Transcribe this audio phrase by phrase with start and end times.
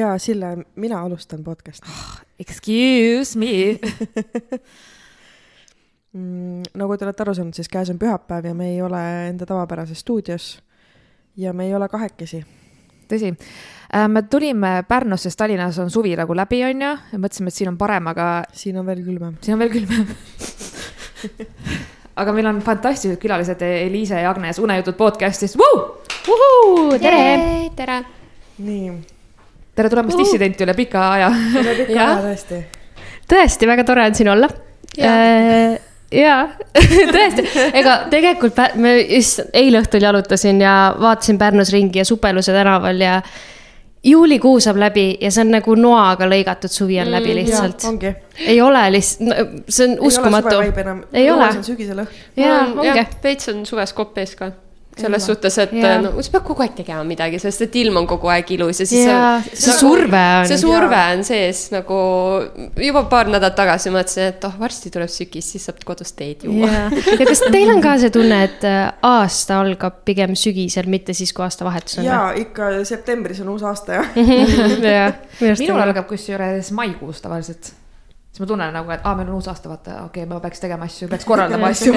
[0.00, 1.90] ja Sille, mina alustan podcast'i
[2.40, 3.46] Excuse me.
[6.12, 6.62] mm,.
[6.74, 10.00] nagu te olete aru saanud, siis käes on pühapäev ja me ei ole enda tavapärases
[10.00, 10.62] stuudios.
[11.36, 12.44] ja me ei ole kahekesi.
[13.12, 13.34] tõsi.
[14.08, 17.78] me tulime Pärnust, sest Tallinnas on suvi nagu läbi, onju, ja mõtlesime, et siin on
[17.78, 19.36] parem, aga siin on veel külmem.
[19.40, 20.06] siin on veel külmem.
[22.16, 25.60] aga meil on fantastilised külalised Eliise ja Agnes Unejutud podcast'ist.
[26.98, 28.04] tere, tere.
[28.58, 29.19] nii.
[29.74, 30.24] Tere tulemast Uhu.
[30.24, 31.30] dissidenti üle pika aja.
[31.60, 32.64] üle pika aja tõesti.
[33.30, 34.48] tõesti väga tore on siin olla.
[36.10, 36.40] jaa,
[37.14, 37.46] tõesti,
[37.78, 43.20] ega tegelikult me just eile õhtul jalutasin ja vaatasin Pärnus ringi ja Supeluse tänaval ja
[44.04, 47.84] juulikuu saab läbi ja see on nagu noaga lõigatud suvi on läbi lihtsalt.
[47.84, 48.14] ongi.
[48.46, 50.60] ei ole lihtsalt, see on uskumatu.
[51.12, 51.52] Ei ole.
[51.52, 52.18] see on sügisel õhk.
[52.40, 53.06] jaa, ongi.
[53.22, 54.50] veits on suves kopp ees ka.
[55.00, 55.98] Selles suhtes, et Jaa.
[56.04, 58.86] no sa pead kogu aeg tegema midagi, sest et ilm on kogu aeg ilus ja
[58.88, 60.48] siis jaa, see surve on.
[60.50, 61.98] see surve on sees nagu
[62.80, 66.70] juba paar nädalat tagasi mõtlesin, et oh, varsti tuleb sügis, siis saab kodus teed juua.
[66.70, 66.84] ja,
[67.16, 71.34] ja kas teil on ka see tunne, et äh, aasta algab pigem sügisel, mitte siis,
[71.36, 72.08] kui aastavahetus on?
[72.08, 74.06] ja ikka septembris on uus aasta ja.
[74.20, 75.20] jah,
[75.62, 77.74] minul algab kusjuures maikuus tavaliselt.
[78.30, 80.62] Siis ma tunnen nagu, et aa, meil on uus aasta, vaata, okei okay,, ma peaks
[80.62, 81.94] tegema asju, peaks korraldama asju.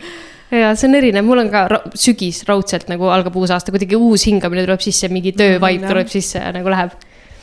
[0.62, 3.98] ja see on erinev, mul on ka ra sügis raudselt nagu algab uus aasta, kuidagi
[3.98, 5.94] uus hingamine tuleb sisse, mingi töövaip jah.
[5.94, 6.96] tuleb sisse ja nagu läheb.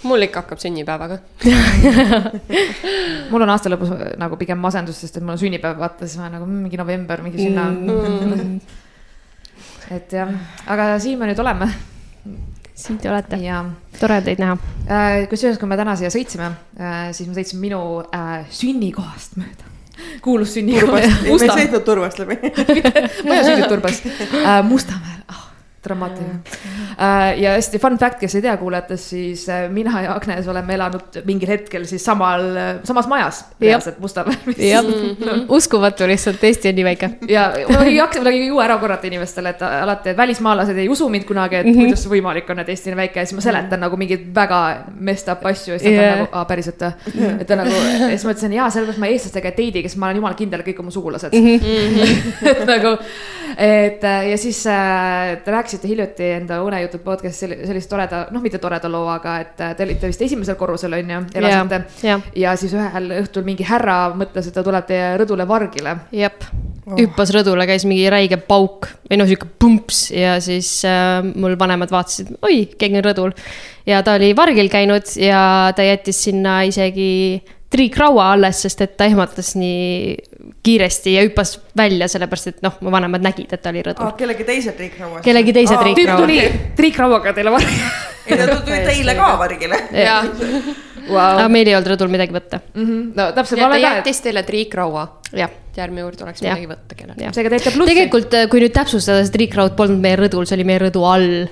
[0.08, 1.18] mul ikka hakkab sünnipäevaga.
[3.32, 6.30] mul on aasta lõpus nagu pigem masendus, sest et mul on sünnipäev, vaata siis ma
[6.30, 8.60] nagu mm, mingi november, mingi sinna mm..
[9.98, 10.38] et jah,
[10.70, 11.72] aga siin me nüüd oleme
[12.78, 13.64] siin te olete, ja
[14.00, 14.58] tore teid näha.
[14.86, 17.82] äh, kusjuures, kui me täna siia sõitsime äh,, siis ma sõitsin minu
[18.14, 19.74] äh, sünnikohast mööda.
[20.26, 21.08] kuulus sünnikoht.
[21.26, 22.40] me ei sõitnud Turvast läbi.
[22.42, 25.17] ma ei ole sündinud Turbas äh,, Mustamäel
[25.88, 26.40] dramaatiline
[26.98, 27.40] äh,.
[27.42, 31.22] ja hästi fun fact, kes ei tea kuulajatest, siis äh, mina ja Agnes oleme elanud
[31.26, 32.46] mingil hetkel siis samal,
[32.88, 34.38] samas majas, reaalselt Mustamäel.
[34.72, 34.86] jah,
[35.50, 37.10] uskumatu lihtsalt, Eesti on nii väike.
[37.32, 41.10] ja ma ei jaksa midagi ju ära korrata inimestele, et alati et välismaalased ei usu
[41.10, 41.88] mind kunagi, et -hmm.
[41.88, 44.62] kuidas see võimalik on, et Eesti on väike ja siis ma seletan nagu mingeid väga
[45.00, 47.32] messed up asju ja siis nad on nagu, aa päriselt või?
[47.40, 50.10] et ta nagu, ja siis ma ütlesin, jaa, sellepärast ma eestlastega ei date'i, kes ma
[50.10, 51.34] olen jumala kindel, kõik on mu sugulased
[52.52, 52.94] et nagu,
[53.58, 58.42] et äh, ja siis äh, te rääkisite hiljuti enda unejutud podcast'is selli- sellist toreda, noh,
[58.42, 61.82] mitte toreda loo, aga et äh, te olite vist esimesel korrusel on ju, elasite?
[62.04, 65.98] jah, ja siis ühel õhtul mingi härra mõtles, et ta tuleb teie rõdule vargile.
[66.12, 66.48] Jep,
[66.98, 71.94] hüppas rõdule, käis mingi räige pauk või noh, sihuke pumps ja siis äh, mul vanemad
[71.94, 73.36] vaatasid, oi, keegi on rõdul.
[73.86, 79.06] ja ta oli vargil käinud ja ta jättis sinna isegi triikraua alles, sest et ta
[79.06, 80.16] ehmatas nii
[80.64, 84.14] kiiresti ja hüppas välja, sellepärast et noh, mu vanemad nägid, et ta oli rõdul.
[84.18, 85.24] kellegi teise triikrauas.
[85.26, 86.22] Kellegi teise tüüp triikraua.
[86.22, 86.40] tuli
[86.78, 89.80] triikrauaga teile vargile ei, ta tuli teile ka vargile.
[89.96, 90.18] ja,
[91.08, 91.22] wow.
[91.22, 91.48] aga.
[91.52, 93.06] meil ei olnud rõdul midagi võtta, Mm -hmm.
[93.16, 95.08] no täpselt, ja ma ta jättis teile triikraua.
[95.34, 95.50] jah.
[95.78, 96.58] järgmine kord oleks Jah.
[96.58, 97.24] midagi võtta kellelgi.
[97.24, 97.30] jah.
[97.30, 97.94] et seega teete plussi.
[97.94, 101.48] tegelikult, kui nüüd täpsustada, see triikraud polnud meie rõdul, see oli meie rõdu all.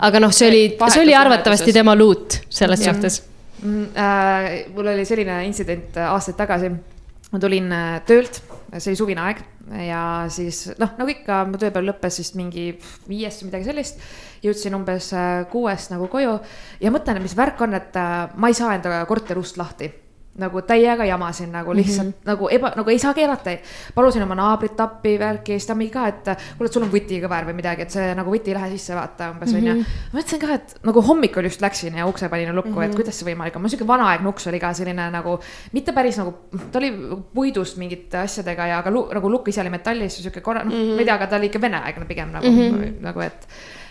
[0.00, 2.94] aga noh, see oli, see oli arvatavasti tema luut selles Jah.
[2.94, 3.22] suhtes.
[3.62, 3.88] mm,.
[3.96, 6.72] Äh, mul oli selline intsident äh, aastaid tagasi.
[7.32, 8.40] Ma tulin äh, töölt,
[8.76, 9.42] see oli suvine aeg
[9.84, 10.02] ja
[10.32, 12.70] siis noh, nagu ikka, mu tööpäev lõppes vist mingi
[13.08, 14.02] viiest või midagi sellist.
[14.44, 16.38] jõudsin umbes äh, kuuest nagu koju
[16.80, 19.90] ja mõtlen, mis värk on, et äh, ma ei saa enda korteri ust lahti
[20.38, 22.30] nagu täiega jamasin nagu lihtsalt mm -hmm.
[22.30, 23.56] nagu eba, nagu ei saa keerata.
[23.94, 26.24] palusin oma naabrit appi, värki siis ta mingi ka, et
[26.58, 28.94] kuule, et sul on vuti kõver või midagi, et see nagu vuti ei lähe sisse,
[28.94, 29.80] vaata umbes onju mm.
[29.80, 30.12] -hmm.
[30.12, 32.84] ma mõtlesin ka, et nagu hommikul just läksin ja ukse panin lukku mm, -hmm.
[32.84, 35.38] et kuidas see võimalik on, mul siuke vanaaegne uks oli ka selline nagu,
[35.72, 36.34] mitte päris nagu,
[36.72, 36.92] ta oli
[37.34, 40.72] puidust mingite asjadega ja aga lu, nagu lukk ise oli metallist ja siuke korra, noh
[40.72, 40.94] mm -hmm.
[40.94, 43.02] ma ei tea, aga ta oli ikka veneaegne pigem nagu mm, -hmm.
[43.02, 43.48] nagu et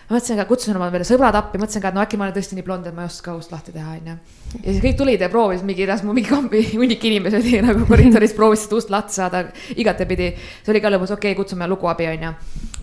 [0.08, 2.36] ma mõtlesin ka, kutsusin oma veel sõbrad appi, mõtlesin ka, et no äkki ma olen
[2.38, 4.14] tõesti nii blond, et ma ei oska ust lahti teha, onju.
[4.54, 7.84] ja siis kõik tulid ja proovisid mingi, las mu mingi kambi hunnik inimesi oli nagu
[7.90, 9.44] koridoris proovisid ust lahti saada
[9.76, 10.30] igatepidi.
[10.64, 12.32] see oli ka lõbus, okei okay,, kutsume lukuabi, onju.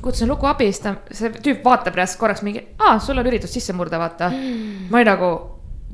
[0.05, 3.73] kutsusin lukuabi, siis ta, see tüüp vaatab järsku korraks mingi, aa, sul on üritus sisse
[3.73, 4.29] murda, vaata.
[4.91, 5.33] ma olin nagu,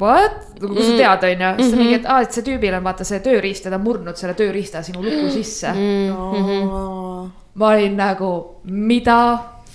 [0.03, 1.53] what, nagu kust sa tead, onju.
[1.61, 3.87] siis ta mingi, et aa, et see tüübil on vaata see tööriist ja ta on
[3.87, 5.76] murdnud selle tööriista sinu luku sisse.
[7.55, 8.35] ma olin nagu,
[8.67, 9.21] mida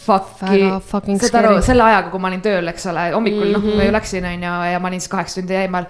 [0.06, 3.96] fuck'i saad aru, selle ajaga, kui ma olin tööl, eks ole, hommikul noh, ma ju
[3.96, 5.90] läksin, onju, ja ma olin siis kaheksa tundi eemal.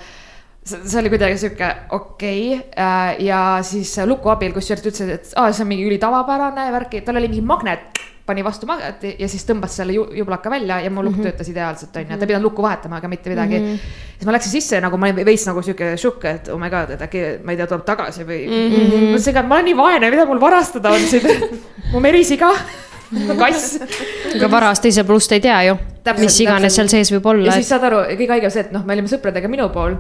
[0.66, 3.20] see oli kuidagi sihuke okei okay.
[3.22, 7.30] ja siis luku abil, kusjuures ütles, et aa, see on mingi ülitavapärane värk, tal oli
[7.30, 11.18] mingi magnet, pani vastu magneti ja siis tõmbas selle ju- jublaka välja ja mu lukk
[11.18, 11.30] mm -hmm.
[11.30, 13.66] töötas ideaalselt, onju, ta ei pidanud lukku vahetama ega mitte midagi mm.
[13.66, 13.80] -hmm.
[14.18, 16.90] siis ma läksin sisse nagu ma olin veits nagu sihuke šokk, et oh my god,
[16.90, 18.74] et äkki ma ei tea, tuleb tagasi või mm.
[18.74, 19.14] -hmm.
[19.14, 21.22] mõtlesin et ma olen nii vaene, mida mul varastada on siin
[21.94, 22.50] mu merisiga
[23.42, 23.80] kass.
[24.36, 25.80] aga varas teisel pool ust ei tea ju,
[26.20, 27.72] mis iganes seal sees võib olla ja siis.
[27.74, 29.98] saad aru, kõige haigem see, et noh, me olime sõpradega minu pool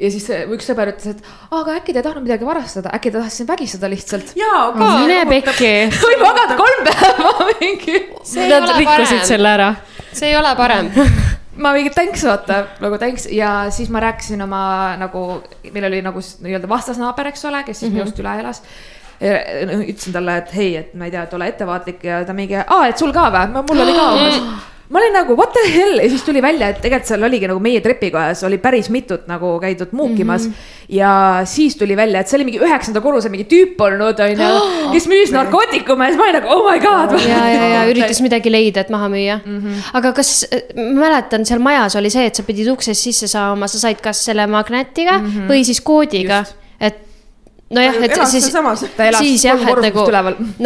[0.00, 3.12] ja siis see- üks sõber ütles, et aga äkki ta ei tahtnud midagi varastada, äkki
[3.12, 4.32] ta tahtis sind vägistada lihtsalt.
[4.38, 4.90] jaa, ka.
[5.02, 5.72] mine pekki.
[6.06, 7.98] või magada kolm päeva mingi.
[8.22, 9.74] see ei Nad ole rikkusid parem, selle ära.
[10.12, 10.90] see ei ole parem.
[11.62, 14.62] ma mingi thanks vaata nagu thanks ja siis ma rääkisin oma
[15.00, 15.42] nagu,
[15.72, 18.04] meil oli nagu nii-öelda vastasnaaber, eks ole, kes siis mm -hmm.
[18.04, 18.62] minust üle elas.
[19.20, 22.88] Ütlesin talle, et hei, et ma ei tea, et ole ettevaatlik ja ta mingi, aa,
[22.88, 24.42] et sul ka või, mul oli ka umbes
[24.90, 27.62] ma olin nagu what the hell ja siis tuli välja, et tegelikult seal oligi nagu
[27.62, 30.52] meie trepikojas oli päris mitut nagu käidud muukimas mm.
[30.52, 30.96] -hmm.
[30.98, 31.12] ja
[31.44, 34.50] siis tuli välja, et see oli mingi üheksanda korruse mingi tüüp olnud, onju,
[34.94, 37.14] kes müüs narkootikume ja siis ma olin nagu oh my god.
[37.22, 39.58] ja, ja, ja üritas midagi leida, et maha müüa mm.
[39.58, 39.90] -hmm.
[40.00, 40.32] aga kas,
[40.74, 44.24] ma mäletan, seal majas oli see, et sa pidid uksest sisse saama, sa said kas
[44.24, 45.52] selle magnetiga mm -hmm.
[45.52, 46.59] või siis koodiga, et
[47.70, 50.04] nojah, et elas siis ta elas siis jah, et nagu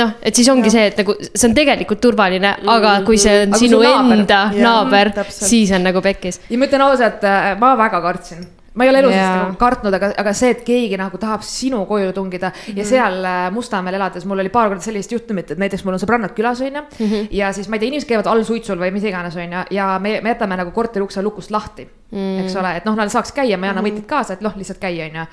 [0.00, 3.54] noh, et siis ongi see, et nagu see on tegelikult turvaline, aga kui see on
[3.54, 6.40] Aga sinu naaber- enda Jaa, naaber, siis on nagu pekkis.
[6.48, 7.24] ja ma ütlen ausalt,
[7.60, 8.46] ma väga kartsin.
[8.74, 9.34] ma ei ole elu sees Jaa.
[9.36, 12.78] nagu kartnud, aga, aga see, et keegi nagu tahab sinu koju tungida mm -hmm.
[12.78, 16.00] ja seal äh, Mustamäel elades mul oli paar korda sellist juhtumit, et näiteks mul on
[16.00, 17.28] sõbrannad külas onju mm -hmm.
[17.30, 20.20] ja siis ma ei tea, inimesed käivad all suitsul või mis iganes onju ja me,
[20.20, 23.58] me jätame nagu korteri ukse lukust lahti mm., eks ole, et noh, nad saaks käia,
[23.58, 25.26] ma ei anna võtit kaasa, et noh, lihtsalt käia onju.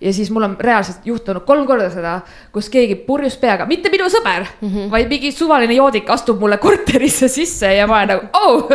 [0.00, 2.14] Ja siis mul on reaalselt juhtunud kolm korda seda,
[2.52, 4.90] kus keegi purjus peaga, mitte minu sõber mm, -hmm.
[4.90, 8.68] vaid mingi suvaline joodik astub mulle korterisse sisse ja ma olen nagu oh,,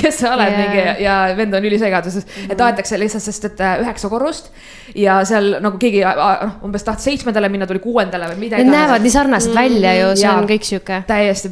[0.00, 0.62] kes sa oled yeah.
[0.62, 2.52] mingi ja vend on ülisegaduses mm, -hmm.
[2.52, 4.52] et aetakse lihtsalt, sest et äh, üheksa korrust
[4.94, 8.64] ja seal nagu keegi äh, noh, umbes tahtis seitsmendale minna, tuli kuuendale või midagi.
[8.64, 10.38] Need näevad nii sarnased välja ju, see Jaa.
[10.40, 11.02] on kõik sihuke.
[11.08, 11.50] täiesti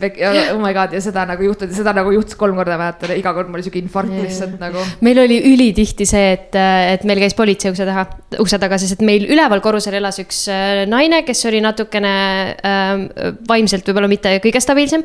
[0.54, 3.32] oh my god ja seda nagu juhtus, seda nagu juhtus kolm korda mäletan ja iga
[3.36, 4.84] kord mul oli siuke infarkt lihtsalt nagu.
[5.06, 6.56] meil oli ülitihti see, et,
[6.94, 8.06] et meil käis politsei ukse taha,
[8.42, 12.14] ukse taga, sest et meil üleval korrusel elas üks äh, naine, kes oli natukene
[12.54, 15.04] äh, vaimselt võib-olla mitte kõige stabiilsem.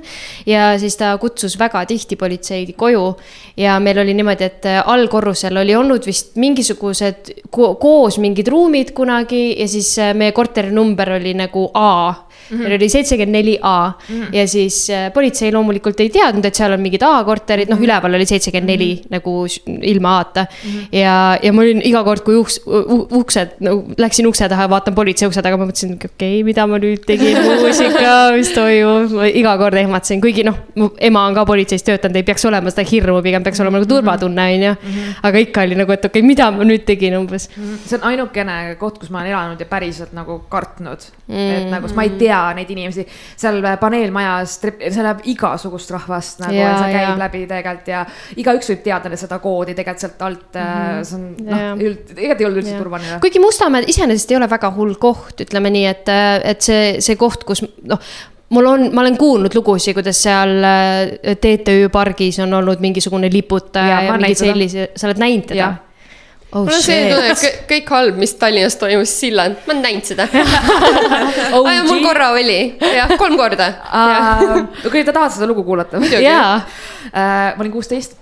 [0.50, 3.06] ja siis ta kutsus väga tihti politsei koju
[3.58, 8.94] ja meil oli niimoodi, et äh, allkorrusel oli olnud vist mingisugused ko koos mingid ruumid
[8.98, 12.14] kunagi ja siis äh, meie korteri number oli nagu A
[12.50, 12.58] mm.
[12.58, 12.64] -hmm.
[12.64, 14.36] meil oli seitsekümmend neli A -hmm.
[14.36, 18.26] ja siis äh, politsei loomulikult ei teadnud, et seal on mingid A-korterid, noh, üleval oli
[18.26, 20.70] seitsekümmend neli nagu s- ilma A-ta mm.
[20.70, 20.88] -hmm.
[20.92, 22.60] ja, ja ma olin iga kord, kui uks,
[23.12, 26.80] uksed, no läksin ukse taha vaatan politsei ukse taga, ma mõtlesin, okei okay,, mida ma
[26.82, 31.84] nüüd tegin, muusika, mis toimub, iga kord ehmatasin, kuigi noh, mu ema on ka politseis
[31.84, 34.76] töötanud, ei peaks olema seda hirmu, pigem peaks olema nagu turvatunne, onju.
[35.24, 37.50] aga ikka oli nagu, et okei okay,, mida ma nüüd tegin umbes.
[37.86, 41.52] see on ainukene koht, kus ma olen elanud ja päriselt nagu kartnud mm..
[41.58, 42.25] et nagu, ma ei tea
[42.58, 47.18] neid inimesi seal paneelmajas, seal läheb igasugust rahvast nagu ja, Jaa, see käib jaa.
[47.24, 48.04] läbi tegelikult ja
[48.42, 51.10] igaüks võib teada seda koodi tegelikult sealt alt mm, -hmm.
[51.10, 53.18] see on noh tegelikult ei olnud üldse turvaline.
[53.24, 56.14] kuigi Mustamäe iseenesest ei ole väga hull koht, ütleme nii, et,
[56.54, 58.02] et see, see koht, kus noh,
[58.56, 64.02] mul on, ma olen kuulnud lugusid, kuidas seal äh, TTÜ pargis on olnud mingisugune liputaja
[64.02, 64.54] ja olen mingi näinud seda.
[64.54, 65.74] sellise, sa oled näinud teda?
[66.56, 69.84] Oh mul on selline tunne, et kõ- kõik halb, mis Tallinnas toimus, Silland, ma olen
[69.86, 70.28] näinud seda.
[71.60, 71.72] OG.
[71.90, 72.60] mul korra oli,
[72.96, 73.72] jah, kolm korda.
[74.88, 76.02] kui te tahate seda lugu kuulata.
[76.20, 76.54] jaa,
[77.14, 78.16] ma olin kuusteist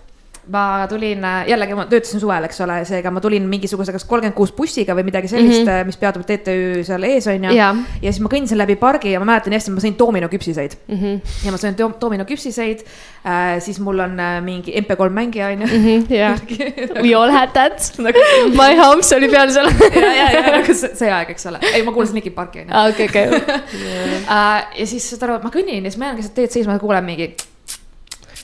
[0.51, 4.51] ma tulin, jällegi ma töötasin suvel, eks ole, seega ma tulin mingisuguse kas kolmkümmend kuus
[4.55, 5.87] bussiga või midagi sellist mm, -hmm.
[5.87, 7.53] mis peatub TTÜ seal ees on ju.
[7.55, 10.97] Ja siis ma kõndisin läbi pargi ja ma mäletan hästi, ma sõin dominoküpsiseid mm.
[10.99, 11.37] -hmm.
[11.45, 15.67] ja ma sõin do- dominoküpsiseid äh,, siis mul on äh, mingi MP3 mängija on ju.
[15.67, 16.03] Mhm.
[17.05, 17.93] We all had that.
[18.53, 19.71] My house oli peal seal.
[19.95, 22.67] ja, ja, ja nagu see, see aeg, eks ole, ei, ma kuulasin Linkin Parki on
[22.67, 22.83] ju.
[22.89, 23.25] okei, okei.
[24.79, 27.05] ja siis saad aru, ma kõnnin ja siis ma jään keset teed seisma ja kuulen
[27.07, 27.33] mingi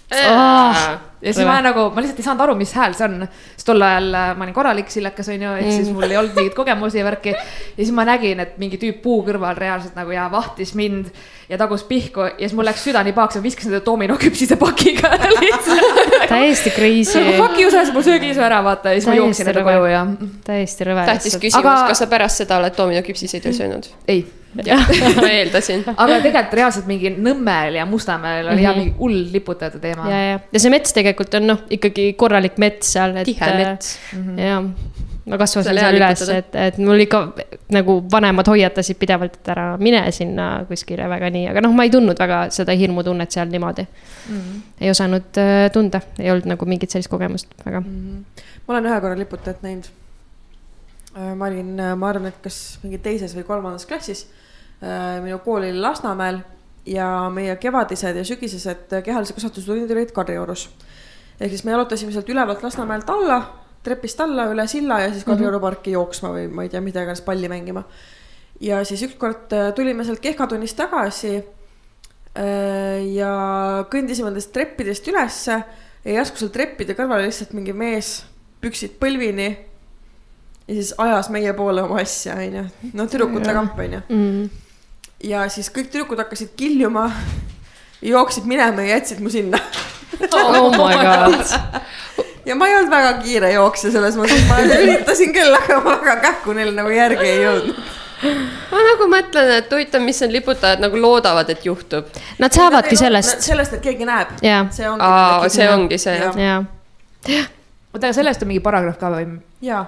[0.09, 0.99] Ah.
[1.21, 3.27] ja siis ma nagu, ma lihtsalt ei saanud aru, mis hääl see on.
[3.53, 6.55] sest tol ajal äh, ma olin korralik sillakas onju, ehk siis mul ei olnud mingeid
[6.57, 7.35] kogemusi ja värki.
[7.35, 11.11] ja siis ma nägin, et mingi tüüp puu kõrval reaalselt nagu ja vahtis mind
[11.49, 15.13] ja tagus pihku ja siis mul läks süda nii pahaks, ma viskasin ta dominoküpsise pakiga
[15.41, 16.17] lihtsalt.
[16.31, 19.65] täiesti crazy, Fuck you, sa ajasid mul söögiisu ära, vaata ja siis ma jooksin enda
[19.67, 21.07] koju ja tähtis täiesti rõve.
[21.13, 23.93] küsimus Aga- aga..., kas sa pärast seda oled dominoküpsiseid veel söönud?
[24.07, 24.23] ei.
[25.21, 25.83] ma eeldasin.
[25.95, 28.63] aga tegelikult reaalselt mingi Nõmmel ja Mustamäel oli mm -hmm.
[28.63, 32.57] ja mingi hull liputajate teema ja, ja, ja see mets tegelikult on noh, ikkagi korralik
[32.57, 33.29] mets seal, et.
[33.29, 33.97] tihe mets.
[34.37, 34.63] jah,
[35.29, 37.21] ma kasvasin Seal üles, et, et mul ikka
[37.75, 41.93] nagu vanemad hoiatasid pidevalt, et ära mine sinna kuskile väga nii, aga noh, ma ei
[41.93, 44.61] tundnud väga seda hirmutunnet seal niimoodi mm..
[44.81, 48.43] ei osanud äh, tunda, ei olnud nagu mingit sellist kogemust väga mm..
[48.65, 49.91] ma olen ühe korra liputajat näinud.
[51.35, 54.27] Ma olin, ma arvan, et kas mingi teises või kolmandas klassis.
[55.23, 56.39] minu kool oli Lasnamäel
[56.87, 60.69] ja meie kevadised ja sügisesed kehalise kasvatuse tunnid olid Kadriorus.
[61.39, 63.41] ehk siis me jalutasime sealt ülevalt Lasnamäelt alla,
[63.83, 67.21] trepist alla üle silla ja siis Kadrioru parki jooksma või ma ei tea, mida iganes
[67.21, 67.83] palli mängima.
[68.61, 71.41] ja siis ükskord äh, tulime sealt kehkatunnist tagasi
[73.13, 73.31] ja
[73.91, 75.55] kõndisime nendest treppidest ülesse
[76.05, 78.21] ja järsku seal treppide kõrval lihtsalt mingi mees,
[78.61, 79.49] püksid põlvini.
[80.69, 84.01] Ja siis ajas meie poole oma asja, onju, no tüdrukute kamp, onju.
[84.09, 84.49] mm.
[85.29, 87.09] ja siis kõik tüdrukud hakkasid kiljuma,
[88.05, 89.59] jooksid minema ja jätsid mu sinna
[90.31, 91.55] oh my god.
[92.45, 96.19] ja ma ei olnud väga kiire jooksja selles mõttes, ma üritasin küll, aga ma väga
[96.27, 97.83] kähku neile nagu järgi ei jõudnud.
[98.71, 102.09] ma nagu mõtlen, et huvitav, mis need liputajad nagu loodavad, et juhtub.
[102.39, 104.33] Nad saavadki sellest, sellest, et keegi näeb.
[104.43, 104.65] Jaa.
[104.75, 105.05] see ongi.
[105.07, 105.69] Aa, see
[107.29, 107.45] jaa,
[107.93, 109.39] oota, aga sellest on mingi paragrahv ka või?
[109.63, 109.85] ja,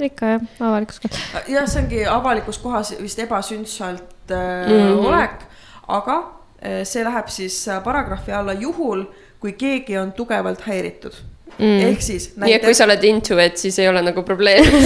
[0.00, 1.48] ikka jah, avalikus kohas.
[1.48, 4.78] jah, see ongi avalikus kohas vist ebasündsalt äh, mm.
[4.78, 5.06] -hmm.
[5.06, 5.44] olek,
[5.88, 6.16] aga
[6.64, 9.04] äh, see läheb siis äh, paragrahvi alla juhul,
[9.40, 11.14] kui keegi on tugevalt häiritud
[11.58, 11.80] mm..
[11.90, 14.82] ehk siis nii et kui sa oled into it, siis ei ole nagu probleemi.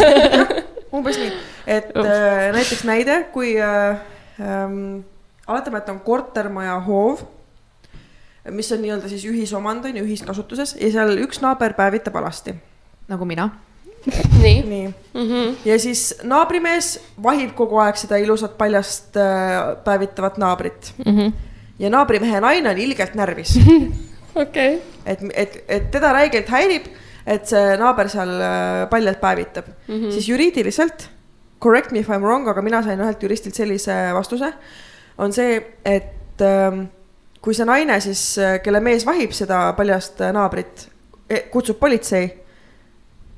[0.97, 1.33] umbes nii,
[1.67, 3.99] et äh, näiteks näide, kui äh,
[4.41, 5.05] ähm,
[5.47, 7.23] oletame, et on kortermaja hoov,
[8.51, 12.55] mis on nii-öelda siis ühisomand on ju, ühiskasutuses ja seal üks naaber päevitab alasti.
[13.09, 13.51] nagu mina.
[14.43, 14.63] nii.
[14.63, 15.23] nii mm.
[15.23, 15.55] -hmm.
[15.65, 21.19] ja siis naabrimees vahib kogu aeg seda ilusat paljast äh, päevitavat naabrit mm.
[21.19, 21.33] -hmm.
[21.79, 23.59] ja naabrimehe naine on ilgelt närvis,
[24.45, 24.83] okei.
[25.07, 26.87] et, et, et teda räigelt häirib,
[27.27, 30.11] et see naaber seal äh, paljalt päevitab mm, -hmm.
[30.13, 31.09] siis juriidiliselt,
[31.61, 34.53] correct me if I m wrong, aga mina sain ühelt juristilt sellise vastuse,
[35.19, 36.85] on see, et ähm,
[37.41, 40.89] kui see naine siis, kelle mees vahib seda paljast äh, naabrit,
[41.51, 42.46] kutsub politsei,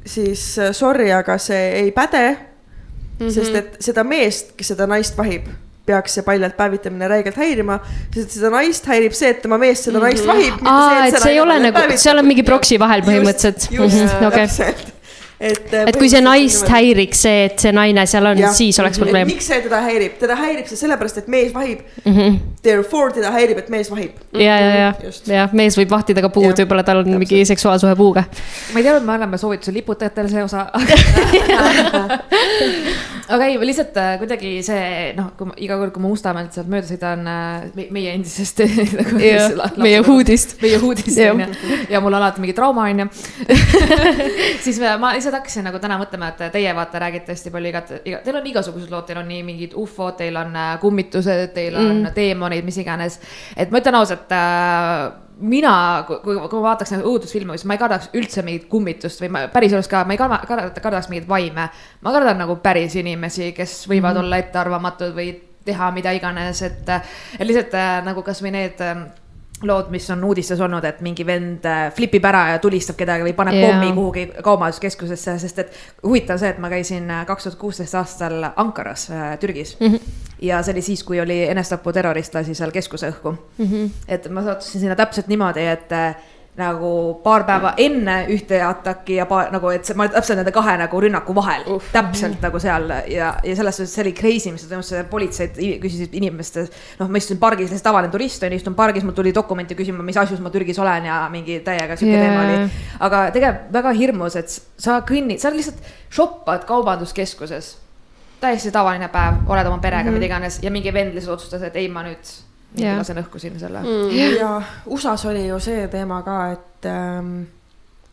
[0.09, 3.27] siis äh, sorry, aga see ei päde mm.
[3.27, 3.33] -hmm.
[3.35, 5.49] sest et seda meest, kes seda naist vahib,
[5.88, 7.79] peaks see paljalt päevitamine räigelt häirima,
[8.15, 10.61] sest seda naist häirib see, et tema mees seda naist vahib.
[10.65, 13.71] aa, et see ei ole nagu, seal on mingi proksi vahel põhimõtteliselt.
[13.73, 14.98] just, just, okei, täpselt.
[15.40, 15.75] et.
[15.75, 19.26] et kui see naist häiriks see, et see naine seal on, siis oleks probleem.
[19.30, 22.12] miks see teda häirib, teda häirib see sellepärast, et mees vahib mm.
[22.12, 22.21] Mhm.
[22.21, 22.38] -hmm.
[22.62, 24.11] Therefore teda häirib, et mees vahib.
[24.33, 24.95] ja, ja, ja
[25.26, 28.25] ja mees võib vahtida ka puud, võib-olla tal on mingi seksuaalsuhe puuga.
[28.73, 30.66] ma ei teadnud, me anname soovituse liputajatele see osa.
[33.28, 36.71] aga ei, lihtsalt äh, kuidagi see noh, kui ma iga kord, kui ma Mustamäelt sealt
[36.73, 38.62] mööda sõidan äh, me- meie endisest
[38.99, 39.18] nagu,
[39.85, 40.57] meie huudist.
[40.62, 41.49] meie huudist on ju
[41.92, 43.09] ja mul alati mingi trauma on ju.
[44.64, 47.92] siis me- ma lihtsalt hakkasin nagu täna mõtlema, et teie vaata räägite hästi palju igat,
[48.04, 51.76] iga, teil on igasugused lood, teil on nii mingid ufod, teil on äh, kummitused, teil
[51.78, 52.12] on mm.
[52.16, 53.20] teemonid, mis iganes.
[53.56, 55.08] et ma ütlen ausalt äh,
[55.38, 55.73] mina,
[56.06, 59.44] kui, kui ma vaataks nagu õudusfilme, siis ma ei kardaks üldse mingit kummitust või ma
[59.52, 61.68] päriselus ka, ma ei karda, karda, kardaks mingeid vaime.
[62.02, 64.25] ma kardan nagu päris inimesi, kes võivad mm -hmm.
[64.25, 65.30] olla ettearvamatud või
[65.64, 66.88] teha mida iganes, et,
[67.38, 69.06] et lihtsalt äh, nagu kasvõi need äh,
[69.62, 73.35] lood, mis on uudistes olnud, et mingi vend äh, flipib ära ja tulistab kedagi või
[73.38, 73.73] paneb Jaa.
[73.73, 78.50] pommi kuhugi kaubanduskeskusesse, sest et huvitav see, et ma käisin äh, kaks tuhat kuusteist aastal
[78.55, 79.87] Ankaras äh,, Türgis mm.
[79.87, 80.25] -hmm.
[80.50, 83.67] ja see oli siis, kui oli enesetaputerrorist lasi seal keskuse õhku mm.
[83.67, 83.91] -hmm.
[84.09, 86.17] et ma sattusin sinna täpselt niimoodi, et äh,
[86.59, 86.91] nagu
[87.23, 91.03] paar päeva enne ühte ataki ja paar, nagu, et see, ma täpselt nende kahe nagu
[91.05, 94.91] rünnaku vahel uh., täpselt nagu seal ja, ja selles suhtes see oli crazy, mis toimus,
[95.11, 96.67] politseid küsisid inimeste,
[96.99, 100.03] noh, ma istusin pargis, lihtsalt tavaline turist on ju, istun pargis, mul tuli dokumenti küsima,
[100.07, 102.27] mis asjus ma Türgis olen ja mingi täiega sihuke yeah.
[102.27, 102.83] teema oli.
[103.07, 105.79] aga tegelikult väga hirmus, et sa kõnnid, sa lihtsalt
[106.11, 107.77] shoppad kaubanduskeskuses.
[108.43, 110.19] täiesti tavaline päev, oled oma perega mm, -hmm.
[110.19, 112.37] mida iganes ja mingi vend lihtsalt otsustas, et ei, ma nüüd.
[112.77, 112.99] Yeah.
[112.99, 114.35] lasen õhku siin selle mm..
[114.39, 114.57] ja
[114.93, 117.37] USA-s oli ju see teema ka, et ähm,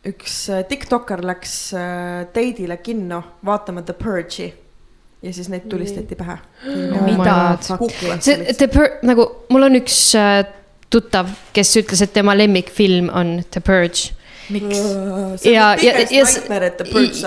[0.06, 4.52] üks äh, tiktokker läks äh, date'ile kinno vaatama The Purge'i
[5.22, 6.38] ja siis neid tulistati pähe.
[6.96, 7.90] Oh my God.
[8.20, 10.44] see, The Purge, nagu mul on üks äh,
[10.92, 14.12] tuttav, kes ütles, et tema lemmikfilm on The Purge.
[14.50, 14.76] miks?
[14.78, 14.82] Ja-
[15.16, 15.94] on ja- ja-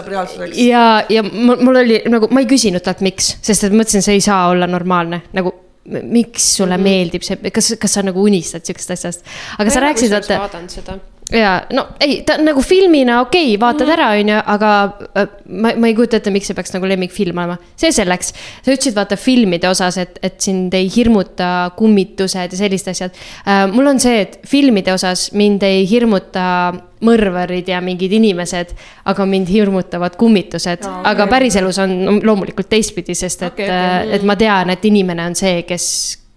[0.08, 0.58] reaalsuseks.
[0.58, 4.24] ja, ja mul, oli nagu, ma ei küsinud talt, miks, sest et mõtlesin, see ei
[4.24, 5.52] saa olla normaalne, nagu
[5.90, 6.84] miks sulle mm -hmm.
[6.84, 9.26] meeldib see, kas, kas sa nagu unistad siuksest asjast,
[9.58, 11.00] aga sa rääkisid, et vaadanud seda.
[11.32, 13.94] Ja no ei, ta nagu filmina okei okay,, vaatad mm -hmm.
[13.94, 14.72] ära, onju, aga
[15.16, 17.58] äh, ma, ma ei kujuta ette, miks see peaks nagu lemmikfilm olema.
[17.76, 18.34] see selleks,
[18.66, 23.12] sa ütlesid vaata filmide osas, et, et sind ei hirmuta kummitused ja sellised asjad
[23.46, 23.68] äh,.
[23.72, 28.74] mul on see, et filmide osas mind ei hirmuta mõrvarid ja mingid inimesed,
[29.06, 34.24] aga mind hirmutavad kummitused no,, aga päriselus on loomulikult teistpidi, sest et okay, okay., et
[34.24, 35.86] ma tean, et inimene on see, kes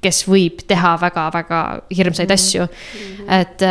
[0.03, 1.61] kes võib teha väga-väga
[1.95, 2.35] hirmsaid mm -hmm.
[2.35, 3.17] asju mm.
[3.19, 3.41] -hmm.
[3.41, 3.65] et,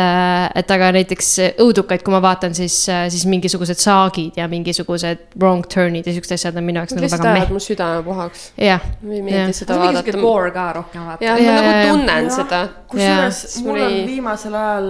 [0.62, 6.06] et aga näiteks õudukaid, kui ma vaatan, siis, siis mingisugused saagid ja mingisugused wrong turn'id
[6.06, 7.52] ja siuksed asjad on minu jaoks nagu lihtsalt väga ajavad meh.
[7.52, 8.52] mu südame puhaks.
[8.56, 10.18] jah, mulle ei meeldi seda vaadata.
[10.18, 11.24] gore ka rohkem vaata.
[11.24, 11.92] jah, Ja, ma ja, nagu ja.
[11.92, 12.68] tunnen seda.
[12.88, 14.88] kusjuures mul on viimasel ajal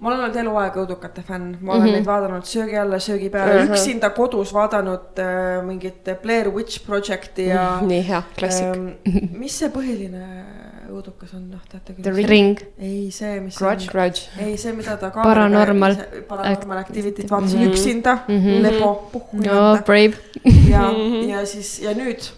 [0.00, 1.92] ma olen olnud eluaeg õudukate fänn, ma olen mm -hmm.
[1.96, 3.60] neid vaadanud söögi alla, söögi peale uh.
[3.62, 3.70] -huh.
[3.72, 8.66] üksinda kodus vaadanud äh, mingit Blair Witch Projecti ja nii hea, klassik.
[8.66, 8.88] ähm,
[9.40, 10.22] mis see põhiline
[10.90, 12.26] õudukas on, noh teate The küll.
[12.28, 12.60] Ring.
[12.78, 14.28] ei, see, mis Grudge, Grudge.
[14.38, 15.96] ei, see, mida ta Paranormal
[16.28, 17.70] Paranormal Activity't vaatas Mhm.
[17.70, 18.38] üksinda mm.
[18.40, 18.62] -hmm.
[18.62, 20.12] lebo, puhku no Brave.
[20.70, 20.90] ja,
[21.32, 22.30] ja siis ja nüüd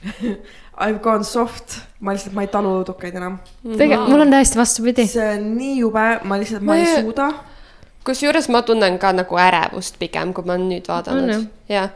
[0.80, 3.38] I ve gone soft, ma lihtsalt, ma ei talu õudukaid enam.
[3.64, 5.06] tegelikult mul on täiesti vastupidi.
[5.10, 7.30] see on nii jube, ma lihtsalt, ma ei suuda.
[8.06, 11.46] kusjuures ma tunnen ka nagu ärevust pigem, kui ma olen nüüd vaadanud.
[11.68, 11.88] ja,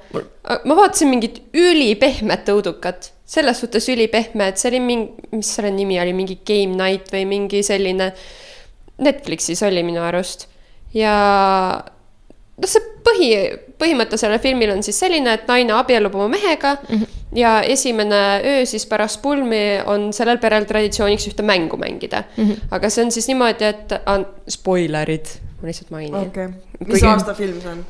[0.64, 6.00] ma vaatasin mingit ülipehmet õudukat, selles suhtes ülipehme, et see oli mingi, mis selle nimi
[6.00, 8.12] oli, mingi Game Night või mingi selline.
[9.05, 10.47] Netflixis oli minu arust
[10.95, 11.14] ja
[11.83, 13.31] noh, see põhi,
[13.81, 17.23] põhimõte sellel filmil on siis selline, et naine abiellub oma mehega mm -hmm.
[17.41, 22.45] ja esimene öö siis pärast pulmi on sellel perel traditsiooniks ühte mängu mängida mm.
[22.45, 22.69] -hmm.
[22.71, 25.27] aga see on siis niimoodi, et on spoilerid,
[25.61, 27.85] ma lihtsalt mainin okei, mis Kuigi- aasta film see on?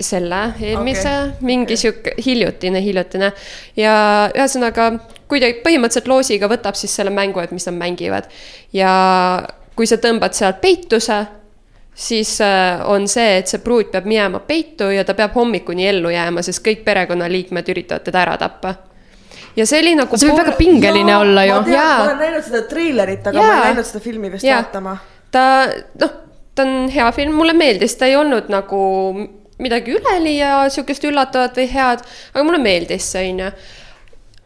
[0.00, 3.32] selle eelmise okay., mingi sihuke hiljutine, hiljutine
[3.76, 3.94] ja
[4.36, 4.92] ühesõnaga,
[5.28, 8.28] kui ta põhimõtteliselt loosiga võtab siis selle mängu, et mis nad mängivad
[8.72, 8.92] ja
[9.78, 11.18] kui sa tõmbad sealt peituse,
[11.98, 16.12] siis äh, on see, et see pruut peab minema peitu ja ta peab hommikuni ellu
[16.14, 18.74] jääma, sest kõik perekonnaliikmed üritavad teda ära tappa.
[19.56, 20.18] ja see oli nagu.
[20.18, 21.74] see võib väga pingeline olla ju ma.
[21.74, 21.96] Jaa.
[22.04, 23.48] olen näinud seda treilerit, aga Jaa.
[23.50, 24.62] ma ei näinud seda filmi vist Jaa.
[24.62, 24.94] vaatama.
[25.34, 25.44] ta
[26.04, 26.14] noh,
[26.54, 28.84] ta on hea film, mulle meeldis, ta ei olnud nagu
[29.58, 33.50] midagi üleliia sihukest üllatavat või head, aga mulle meeldis see onju.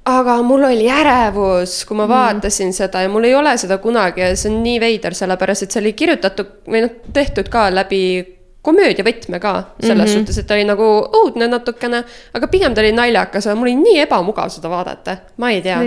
[0.04, 4.32] Aga mul oli ärevus, kui ma vaatasin seda ja mul ei ole seda kunagi ja
[4.36, 8.02] see on nii veider, sellepärast et see oli kirjutatud või noh, tehtud ka läbi
[8.62, 10.18] komöödiavõtme ka selles mm -hmm.
[10.18, 10.84] suhtes, et ta oli nagu
[11.18, 12.04] õudne natukene,
[12.34, 15.78] aga pigem ta oli naljakas, aga mul oli nii ebamugav seda vaadata, ma ei tea.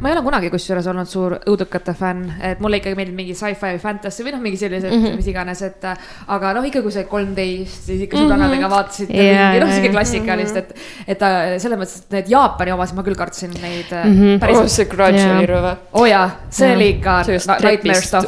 [0.00, 3.76] ma ei ole kunagi kusjuures olnud suur õudukate fänn, et mulle ikkagi meeldib mingi sci-fi
[3.76, 5.16] või fantasy või noh, mingi sellised mm -hmm.
[5.16, 5.84] mis iganes, et
[6.28, 9.46] aga noh, ikka kui see kolmteist, siis ikka sõbrannadega vaatasite mm -hmm.
[9.52, 10.74] mingi noh, sihuke klassikalist, et,
[11.06, 14.22] et ta selles mõttes, et need Jaapani omasid ma küll kartsin neid mm Mhm.
[14.22, 14.34] -hmm.
[14.34, 14.68] oh, päriselt.
[14.70, 15.38] see Grudge Jaa.
[15.38, 15.76] oli rõve.
[15.92, 18.26] oo oh, jaa, see oli ikka See just na- nightmare stuff.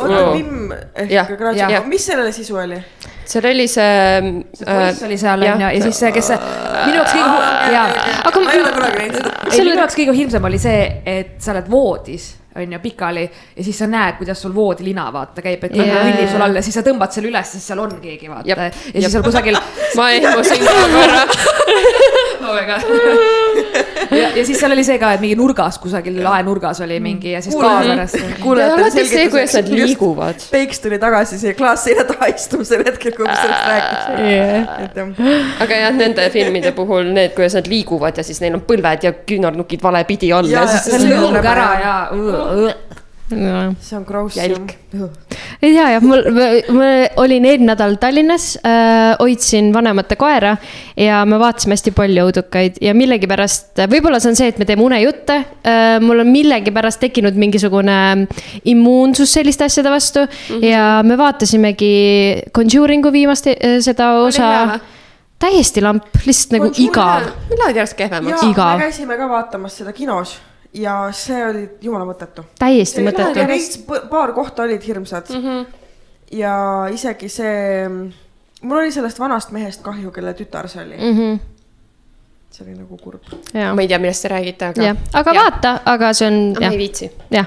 [1.08, 2.82] Jah., mis sellele sisu oli?
[3.28, 4.32] Seal oli see.
[4.64, 6.38] poiss oli seal onju ja siis see, kes see,
[6.86, 7.86] minu jaoks kõige, jaa
[8.30, 9.32] Aga ma ei ole kunagi näinud seda.
[9.52, 13.66] ei, minu jaoks kõige hirmsam oli see, et sa oled voodis, on ju, pikali ja
[13.66, 16.00] siis sa näed, kuidas sul voodilina vaata käib, et yeah.
[16.08, 18.64] kõnnib sul all ja siis sa tõmbad selle üles, siis seal on keegi vaata Jep,
[18.64, 19.60] ja siis seal kusagil
[19.98, 21.24] ma ehmusin ka korra.
[22.48, 23.66] oh my god
[24.10, 27.42] ja, ja siis seal oli see ka, et mingi nurgas kusagil laenurgas oli mingi ja
[27.44, 28.16] siis kaameras.
[28.18, 30.46] ja alati see, kuidas nad liiguvad.
[30.52, 34.14] Peiks tuli tagasi siia klaasseina taha istuma sel hetkel, kui ma sellest rääkisin.
[34.28, 35.62] Yeah.
[35.64, 39.14] aga jah, nende filmide puhul need, kuidas nad liiguvad ja siis neil on põlved ja
[39.28, 41.96] küünarnukid valepidi all see lõhub ära ja.
[43.80, 44.36] see on gross.
[44.38, 44.78] Jälk.
[45.62, 46.22] Ei tea jah, mul,
[46.74, 46.88] ma
[47.22, 50.54] olin eelmine nädal Tallinnas äh,, hoidsin vanemate koera
[50.98, 54.86] ja me vaatasime hästi palju õudukaid ja millegipärast, võib-olla see on see, et me teeme
[54.86, 55.98] unejutte äh,.
[56.04, 57.98] mul on millegipärast tekkinud mingisugune
[58.70, 60.64] immuunsus selliste asjade vastu mm -hmm.
[60.70, 61.94] ja me vaatasimegi
[62.54, 64.78] Conjuringu viimast äh, seda osa
[65.38, 67.30] täiesti lamp, lihtsalt nagu igav.
[67.50, 68.42] Lähevad järjest kehvemaks.
[68.42, 70.38] me käisime ka vaatamas seda kinos
[70.74, 72.44] ja see oli jumala mõttetu.
[72.58, 74.00] täiesti mõttetu.
[74.10, 75.44] paar kohta olid hirmsad mm.
[75.44, 75.66] -hmm.
[76.38, 76.54] ja
[76.92, 77.88] isegi see,
[78.62, 81.20] mul oli sellest vanast mehest kahju, kelle tütar see oli mm, Mhm.
[81.20, 81.38] -hmm.
[82.50, 83.22] see oli nagu kurb.
[83.74, 84.94] ma ei tea, millest te räägite, aga.
[85.12, 85.40] aga ja.
[85.40, 87.10] vaata, aga see on ma ei, viitsi.
[87.30, 87.46] jah.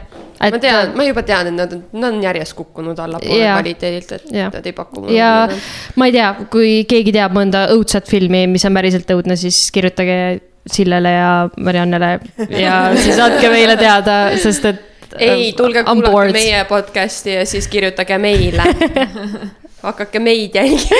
[0.52, 4.32] ma tean, ma juba tean, et nad on, nad on järjest kukkunud allapoole kvaliteedilt, et
[4.32, 4.54] Jah.
[4.54, 5.60] nad ei paku ja enam.
[5.96, 10.51] ma ei tea, kui keegi teab mõnda õudset filmi, mis on päriselt õudne, siis kirjutage
[10.68, 12.20] Sillele ja Mariannele
[12.50, 14.84] ja siis andke meile teada, sest et.
[15.18, 18.68] ei, tulge kuulake meie podcast'i ja siis kirjutage meile.
[19.82, 20.98] hakake meid jälgima.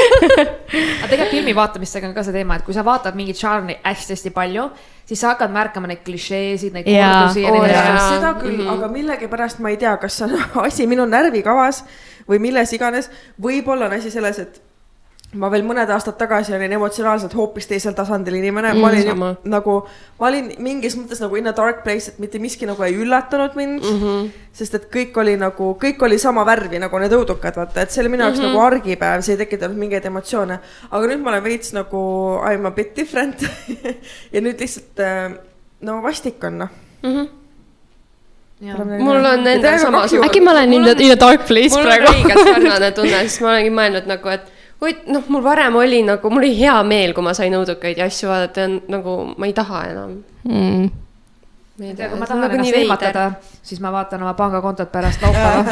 [0.98, 4.32] aga tegelikult filmi vaatamisega on ka see teema, et kui sa vaatad mingit žanri hästi-hästi
[4.34, 4.66] palju,
[5.06, 7.86] siis sa hakkad märkama neid klišeesid, neid kordusi ja Oo, neid jaa.
[7.94, 8.16] asju.
[8.16, 8.74] seda küll mm, -hmm.
[8.74, 10.34] aga millegipärast ma ei tea, kas on
[10.66, 11.84] asi minu närvikavas
[12.30, 13.10] või milles iganes.
[13.42, 14.62] võib-olla on asi selles, et
[15.40, 19.30] ma veel mõned aastad tagasi olin emotsionaalselt hoopis teisel tasandil inimene mm,, ma olin sama.
[19.48, 19.76] nagu,
[20.20, 23.56] ma olin mingis mõttes nagu in a dark place, et mitte miski nagu ei üllatanud
[23.56, 24.02] mind mm.
[24.02, 24.28] -hmm.
[24.60, 28.04] sest et kõik oli nagu, kõik oli sama värvi nagu need õudukad, vaata, et see
[28.04, 28.58] oli minu jaoks mm -hmm.
[28.58, 30.60] nagu argipäev, see ei tekitanud mingeid emotsioone.
[30.92, 32.02] aga nüüd ma olen veits nagu
[32.52, 33.48] I m a bit different
[34.34, 35.38] ja nüüd lihtsalt äh,
[35.82, 36.70] no vastik on noh.
[39.00, 40.28] mul on endal samasugune.
[40.28, 42.12] äkki ma olen in the, in a dark place mul on praegu.
[42.14, 46.30] õigelt sarnane tunne, sest ma olengi mõelnud nagu, et oi, noh, mul varem oli nagu,
[46.34, 49.80] mul oli hea meel, kui ma sain õudukaid ja asju vaadata nagu ma ei taha
[49.92, 50.12] enam.
[50.48, 50.86] Mm.
[51.78, 52.88] ma ei tea, kui ma tahan nagu nii ennast veider.
[52.88, 53.24] eematada,
[53.66, 55.62] siis ma vaatan oma pangakontot pärast laupäeva.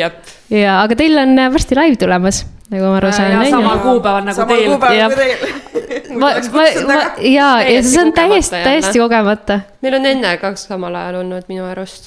[0.00, 0.14] jep,
[0.52, 2.36] ja, aga teil on äh, varsti live tulemas,
[2.72, 3.30] nagu ma aru saan.
[3.36, 4.68] ja samal kuupäeval nagu samal teil.
[4.72, 5.08] kuupäeval Jah.
[5.12, 5.38] kui teil.
[6.20, 9.54] ma, ma, ma ja, ja see on täiesti, täiesti kogemata.
[9.84, 12.04] meil on enne ka samal ajal olnud minu arust.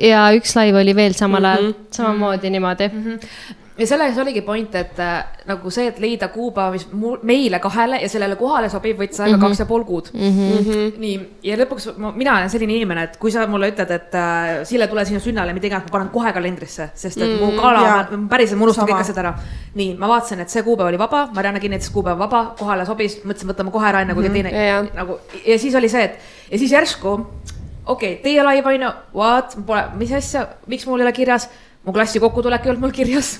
[0.00, 1.68] Ja üks live oli veel samal ajal Mhm.
[1.68, 1.96] mm, -hmm.
[1.96, 2.90] samamoodi niimoodi.
[3.78, 6.86] ja selles oligi point, et äh, nagu see, et leida kuupäeva, mis
[7.22, 9.46] meile kahele ja sellele kohale sobib, võttis aega mm -hmm.
[9.46, 10.20] kaks ja pool kuud mm.
[10.20, 10.92] -hmm.
[10.98, 14.64] nii, ja lõpuks ma, mina olen selline inimene, et kui sa mulle ütled, et äh,
[14.64, 17.54] Sille, tule sinu sünnale, mida iganes, ma panen kohe kalendrisse, sest et mm -hmm.
[17.54, 19.34] mu kala jaa., päriselt ma unustan kõik asjad ära.
[19.74, 23.50] nii, ma vaatasin, et see kuupäev oli vaba, Marianne kinnitas kuupäev vaba, kohale sobis, mõtlesin,
[23.50, 24.42] võtame kohe ära, enne kui mm -hmm.
[24.42, 24.84] teine ja, ja.
[24.94, 26.18] nagu ja siis oli see, et
[26.50, 27.26] ja siis järsku
[27.86, 31.48] okei okay,, teie ju, what, pole, mis asja, miks mul ei ole kirjas,
[31.84, 33.34] mu klassi kokkutulek ei olnud mul kirjas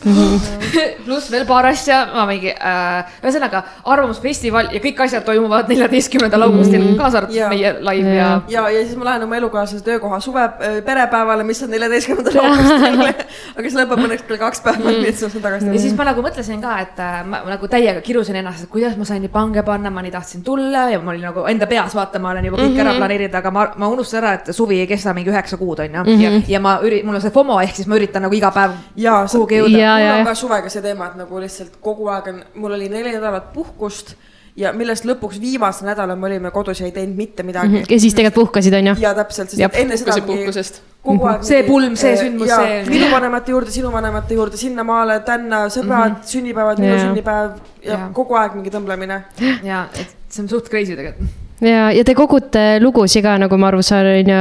[1.07, 6.91] pluss veel paar asja, ma mingi äh,, ühesõnaga Arvamusfestival ja kõik asjad toimuvad neljateistkümnendal augustil,
[6.99, 7.53] kaasa arvatud Jaa.
[7.53, 8.43] meie live ja, Jaa.
[8.49, 10.49] ja ja, ja siis ma lähen oma elukaaslase töökoha suve,
[10.85, 13.01] perepäevale, mis on neljateistkümnendal augustil.
[13.59, 15.97] aga see lõpeb õnneks kell kaks päeva, nii et siis ma saan tagasi ja siis
[15.99, 19.23] ma nagu mõtlesin ka, et äh, ma nagu täiega kirusin ennast, et kuidas ma sain
[19.25, 22.33] nii pange panna, ma nii tahtsin tulla ja ma olin nagu enda peas, vaata, ma
[22.35, 22.87] olen juba kõik mm -hmm.
[22.87, 25.99] ära planeerinud, aga ma, ma unustasin ära, et suvi ei kesta mingi üheksa kuud, on
[26.01, 26.19] ju.
[26.23, 28.77] ja, ja ma üri-, mul on see FOMO ehk siis ma üritan nagu iga päev
[28.97, 29.79] ja see- kuhugi jõuda.
[29.79, 30.29] Ja, mul ja, on ja.
[30.31, 34.17] ka suvega see teema, et nagu lihtsalt kogu aeg on, mul oli neli nädalat puhkust
[34.57, 37.75] ja millest lõpuks viimase nädala me olime kodus ja ei teinud mitte midagi mm.
[37.75, 37.95] -hmm.
[37.95, 38.95] ja siis tegelikult puhkasid, on ju?
[39.03, 40.83] ja täpselt, sest et enne seda puhkusest.
[41.03, 41.43] kogu aeg.
[41.43, 46.15] See pulm, see sündmus, see- minu vanemate juurde, sinu vanemate juurde, sinnamaale, tänna, sõbrad mm,
[46.15, 46.27] -hmm.
[46.37, 47.07] sünnipäevad, minu Jaa.
[47.07, 47.51] sünnipäev
[47.83, 48.11] ja Jaa.
[48.13, 49.23] kogu aeg mingi tõmblemine.
[49.63, 51.44] ja, et see on suht crazy tegelikult.
[51.63, 54.41] ja, ja te kogute lugusid ka, nagu ma aru saan, on ju,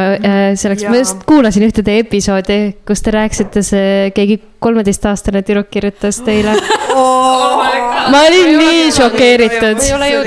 [0.60, 6.22] selleks, ma just kuulasin ühte teie episoodi, kus te rääkisite, see keegi kolmeteistaastane tüdruk kirjutas
[6.26, 6.56] teile.
[8.14, 9.82] ma olin nii šokeeritud.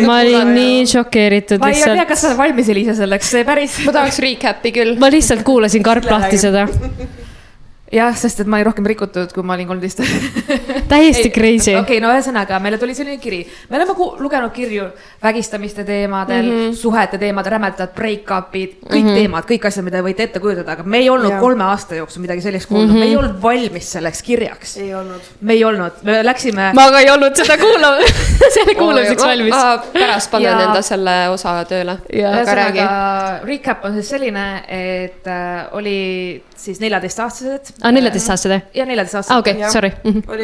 [0.06, 3.78] ma olin nii šokeeritud ma ei tea, kas sa oled valmis, Eliise, selleks, see päris.
[3.86, 4.96] ma tahaks recap'i küll.
[5.00, 6.66] ma lihtsalt kuulasin karp lahti seda,
[7.92, 10.00] jah, sest et ma olin rohkem rikutud, kui ma olin kolmteist.
[10.92, 14.88] täiesti crazy okei okay,, no ühesõnaga meile tuli selline kiri, me oleme ku- lugenud kirju
[15.22, 16.74] vägistamiste teemadel mm, -hmm.
[16.80, 19.20] suhete teemadel, rämedad break-up'id, kõik mm -hmm.
[19.20, 21.40] teemad, kõik asjad, mida te võite ette kujutada, aga me ei olnud yeah.
[21.40, 22.98] kolme aasta jooksul midagi sellist kuulnud mm, -hmm.
[22.98, 24.76] me ei olnud valmis selleks kirjaks.
[24.76, 25.30] ei olnud.
[25.40, 26.72] me ei olnud, me läksime.
[26.74, 27.96] ma ka ei olnud seda kuulama,
[28.56, 29.54] selle kuulamiseks valmis.
[29.54, 31.98] ma pärast panen Ja- enda selle osa tööle.
[32.12, 32.90] ühesõnaga,
[33.44, 39.54] recap on siis selline, et äh, oli siis neljateistaastased aa, neljateistaastased, ja neljateistaastased aa okei,
[39.60, 39.70] Jah.
[39.72, 39.90] sorry.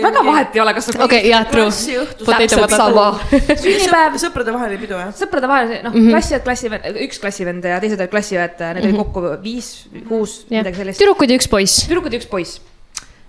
[0.03, 1.69] väga vahet ei ole, kas okei, jah, true.
[1.71, 3.07] täpselt sama.
[3.33, 5.13] sünnipäev, sõpradevaheline pidu jah?
[5.19, 6.07] sõprade vahel, noh mm Mhm.
[6.07, 6.11] -hmm.
[6.17, 9.73] klassivend, klassivend, üks klassivend ja teised olid klassivend, need olid kokku viis,
[10.09, 11.01] kuus, jah midagi, sellist.
[11.01, 11.87] tüdrukud ja üks poiss.
[11.89, 12.61] tüdrukud ja üks poiss,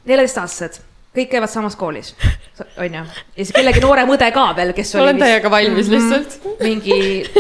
[0.06, 0.80] neljateistaastased,
[1.14, 2.14] kõik käivad samas koolis,
[2.78, 3.04] onju.
[3.04, 3.06] ja
[3.38, 6.40] siis kellegi noorem õde ka veel, kes oli olen täiega valmis lihtsalt.
[6.62, 6.98] mingi,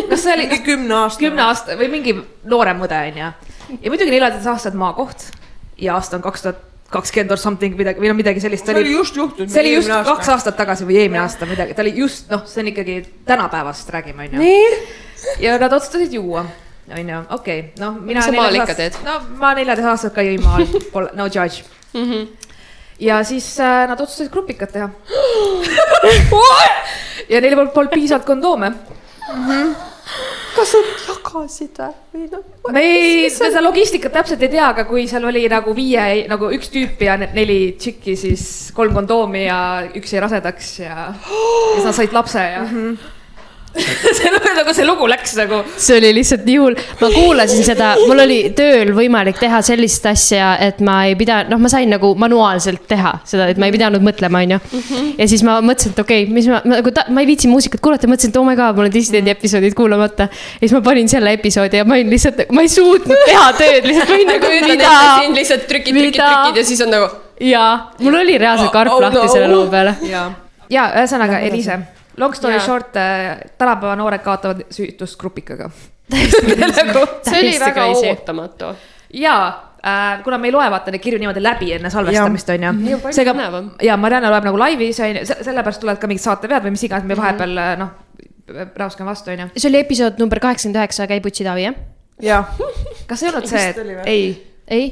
[0.10, 1.19] kas see oli mingi kümne aasta.
[1.23, 3.32] kümne aasta või mingi noorem õde onju.
[3.81, 5.27] Ja muidugi neljateistaastased maakoht
[5.81, 6.62] ja aasta on kaks tuhat
[6.93, 8.67] kakskümmend or something midagi või no midagi sellist.
[8.67, 9.51] see oli just juhtunud.
[9.51, 12.62] see oli just kaks aastat tagasi või eelmine aasta midagi, ta oli just noh, see
[12.63, 14.51] on ikkagi tänapäevast räägime onju.
[15.43, 16.45] ja nad otsustasid juua,
[16.91, 18.21] onju, okei okay., noh, mina.
[18.21, 18.99] Mis sa maal ikka teed?
[19.07, 21.65] no ma neljateist aastat ka jõin maal, pole, no judge.
[21.93, 22.27] Mhm.
[23.07, 24.91] ja siis äh, nad otsustasid grupikat teha.
[27.33, 28.73] ja neil polnud, piisavalt kondoome.
[30.54, 31.80] Kas nad jagasid
[32.13, 32.43] või noh?
[32.76, 36.71] me ei, seda logistikat täpselt ei tea, aga kui seal oli nagu viie, nagu üks
[36.73, 38.45] tüüp ja ne- neli tšikki, siis
[38.76, 39.60] kolm kondoomi ja
[39.95, 42.71] üks jäi rasedaks ja siis nad said lapse ja mm.
[42.73, 43.12] -hmm.
[44.57, 45.62] nagu see lugu läks nagu.
[45.77, 50.53] see oli lihtsalt nii hull, ma kuulasin seda, mul oli tööl võimalik teha sellist asja,
[50.62, 54.05] et ma ei pidanud, noh, ma sain nagu manuaalselt teha seda, et ma ei pidanud
[54.05, 54.62] mõtlema, onju.
[55.17, 57.83] ja siis ma mõtlesin, et okei okay,, mis ma, ma nagu, ma ei viitsi muusikat
[57.83, 60.29] kuulata, mõtlesin, et oh my god, mul on dissidendi episoodid kuulamata.
[60.29, 63.89] ja siis ma panin selle episoodi ja ma olin lihtsalt, ma ei suutnud teha tööd,
[63.89, 64.93] lihtsalt ma olin nagu mida
[65.33, 67.09] lihtsalt trükid, trükid, trükid ja siis on nagu.
[67.43, 67.73] jaa,
[68.05, 69.27] mul oli reaalselt karp Oh, oh lahti no.
[69.31, 69.95] selle loo peale.
[70.05, 70.27] jaa.
[70.69, 71.79] ja ühesõnaga, Eliise,
[72.17, 72.65] long story Jaa.
[72.65, 72.95] short,
[73.58, 75.69] tänapäeva noored kaotavad süütust grupikaga.
[76.13, 78.10] see oli väga crazy.
[78.10, 78.73] ootamatu.
[79.13, 79.36] ja
[79.86, 83.63] äh, kuna me ei loe vaata neid kirju niimoodi läbi enne salvestamist, onju palju seega
[83.82, 87.17] ja Marianne loeb nagu laivis, onju, sellepärast tulevad ka mingid saatevead või mis iganes, me
[87.17, 87.95] vahepeal noh,
[88.76, 89.49] räuskame vastu, onju.
[89.58, 91.82] see oli episood number kaheksakümmend üheksa, käib Utsi Taavi, jah?
[92.21, 92.56] jah,
[93.08, 93.99] kas ei olnud see või?
[94.06, 94.32] ei,
[94.67, 94.88] ei?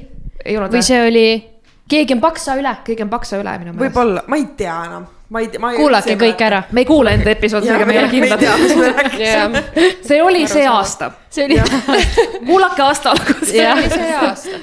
[0.45, 0.86] ei olnud või?
[0.86, 1.25] see oli
[1.91, 2.71] Keegi on paksa üle?
[2.86, 3.84] keegi on paksa üle minu meelest.
[3.84, 5.77] võib-olla, ma ei tea enam, ma ei tea, ma ei.
[5.79, 6.63] kuulake kõik ära.
[6.75, 8.41] me ei kuule enda episoodi, seega me ei ole kindlad.
[9.21, 9.55] jah,
[10.03, 11.11] see oli see aasta.
[11.31, 11.59] see oli
[12.49, 13.49] kuulake aasta alguses.
[13.53, 14.59] See oli see aasta.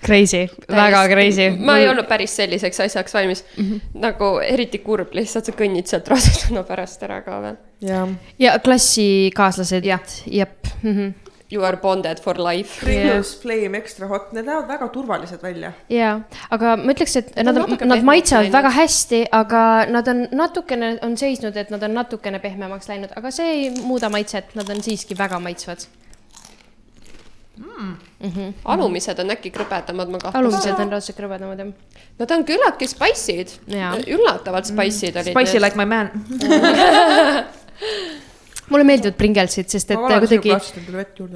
[0.00, 1.50] crazy, väga crazy.
[1.58, 3.64] ma ei olnud päris selliseks asjaks valmis mm.
[3.64, 3.80] -hmm.
[4.06, 7.58] nagu eriti kurb lihtsalt, sa kõnnid sealt rasedana pärast ära ka veel.
[7.84, 10.00] jah, ja klassikaaslased, Jah.
[10.26, 10.96] jep mm.
[10.96, 11.29] -hmm.
[11.50, 12.80] You are bonded for life.
[12.80, 15.72] Pringles Flame Extra Hot, need näevad väga turvalised välja.
[15.90, 18.52] jaa, aga ma ütleks, et Nad nad on nad pehmemaks maitsevad läinud.
[18.58, 23.30] väga hästi, aga nad on natukene, on seisnud, et nad on natukene pehmemaks läinud, aga
[23.34, 25.86] see ei muuda maitset, nad on siiski väga maitsvad.
[28.64, 30.40] alumised on äkki krõbedamad, ma kahtlustan.
[30.40, 31.72] alumised on raudselt krõbedamad jah.
[32.20, 35.34] Nad on küllaltki spice'id Jaa., üllatavalt spice'id olid.
[35.34, 36.10] Spicy like my man.
[38.70, 40.54] mulle meeldivad Pringlesid, sest et kuidagi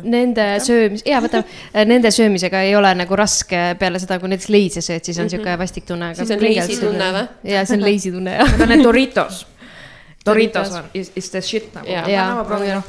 [0.03, 1.43] nende söömis, jaa, võta,
[1.89, 5.57] nende söömisega ei ole nagu raske peale seda, kui näiteks leise sööd, siis on sihuke
[5.61, 6.13] vastik tunne.
[6.19, 7.25] Siis on lazy tunne või?
[7.55, 8.53] jaa, see on leisi tunne jah.
[8.55, 9.41] Need on need Doritos.
[10.27, 11.91] Doritos on, is, is the shit nagu.
[11.91, 12.07] Jaa.
[12.11, 12.85] jaa ma proovin.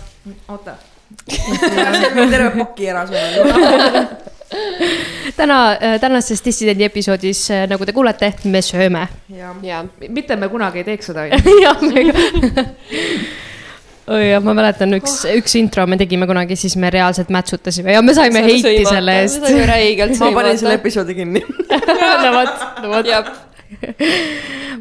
[0.47, 0.77] oota.
[2.33, 4.15] terve paki ära söönud.
[5.37, 5.59] täna,
[6.01, 9.07] tänases dissidendi episoodis, nagu te kuulete, me sööme.
[9.33, 11.81] jah, jaa, mitte me kunagi ei teeks seda, jah,
[14.11, 18.03] oi jah, ma mäletan üks, üks intro me tegime kunagi, siis me reaalselt mätsutasime ja
[18.05, 19.41] me saime heiti selle eest.
[19.41, 20.81] me saime räigelt ma panin selle sõimata.
[20.81, 21.41] episoodi kinni.
[22.23, 23.05] no vot, no vot.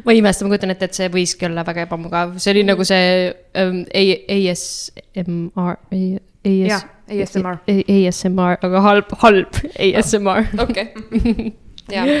[0.05, 2.85] ma ei imesta, ma kujutan ette, et see võiski olla väga ebamugav, see oli nagu
[2.85, 5.79] see um, ASMR,
[6.45, 7.61] jah, ASMR.
[7.97, 10.51] ASMR, aga halb, halb ASMR.
[10.67, 11.49] okei.
[11.89, 12.13] jah,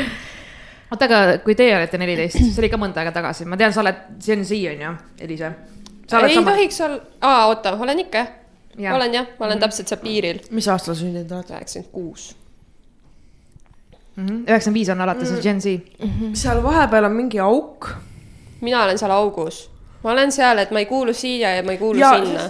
[0.89, 3.85] oota, aga kui teie olete neliteist, see oli ka mõnda aega tagasi, ma tean, sa
[3.85, 5.53] oled Gen Z onju, Elise.
[5.53, 5.74] sa oled
[6.11, 6.51] ei sama.
[6.51, 8.33] tohiks olla, aa, oota, olen ikka jah
[8.77, 11.51] ja., olen jah, ma olen täpselt seal piiril, mis aastal sa sündinud oled?
[11.55, 12.25] üheksakümmend kuus.
[14.17, 15.41] üheksakümmend viis on alates mm.
[15.43, 15.65] Gen Z.
[16.41, 17.89] seal vahepeal on mingi auk.
[18.61, 19.65] mina olen seal augus,
[20.03, 22.49] ma olen seal, et ma ei kuulu siia ja ma ei kuulu ja sinna.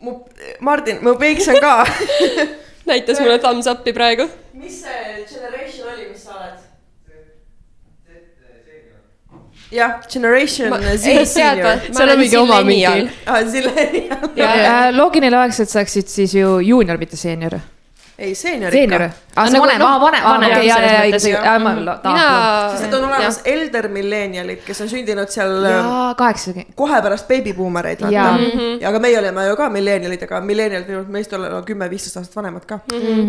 [0.00, 0.18] mu,
[0.60, 1.86] Martin, mu peiks on ka.
[2.90, 4.28] näitas mulle thumbs up'i praegu.
[4.54, 6.60] mis see generation oli, mis sa oled?
[9.72, 12.86] jah, Generation Ma- Z ei, tead senior seal on mingi oma mingi
[13.26, 14.32] aa, Zillennial.
[14.36, 14.48] ja,
[14.96, 17.56] loogiline oleks, et sa oleksid siis ju juunior, mitte seenior.
[18.18, 19.22] ei, seenior seenior ikka..
[19.36, 21.28] aa, see Nagu, vanem, noh, aa vanem, vanem okei, ja, selles ja, ja mõttes, õigus,
[21.32, 21.46] jah.
[21.48, 26.08] ja ma mina tahan., sest on olemas elder millennialid, kes on sündinud seal äh, jaa,
[26.20, 26.74] kaheksakümmend.
[26.78, 28.26] kohe pärast beebibuumereid, Jaa.
[28.32, 28.66] vaata.
[28.82, 32.68] ja aga meie oleme ju ka millennialid, aga millennialid võivad meist olla kümme-viisteist aastat vanemad
[32.68, 32.82] ka.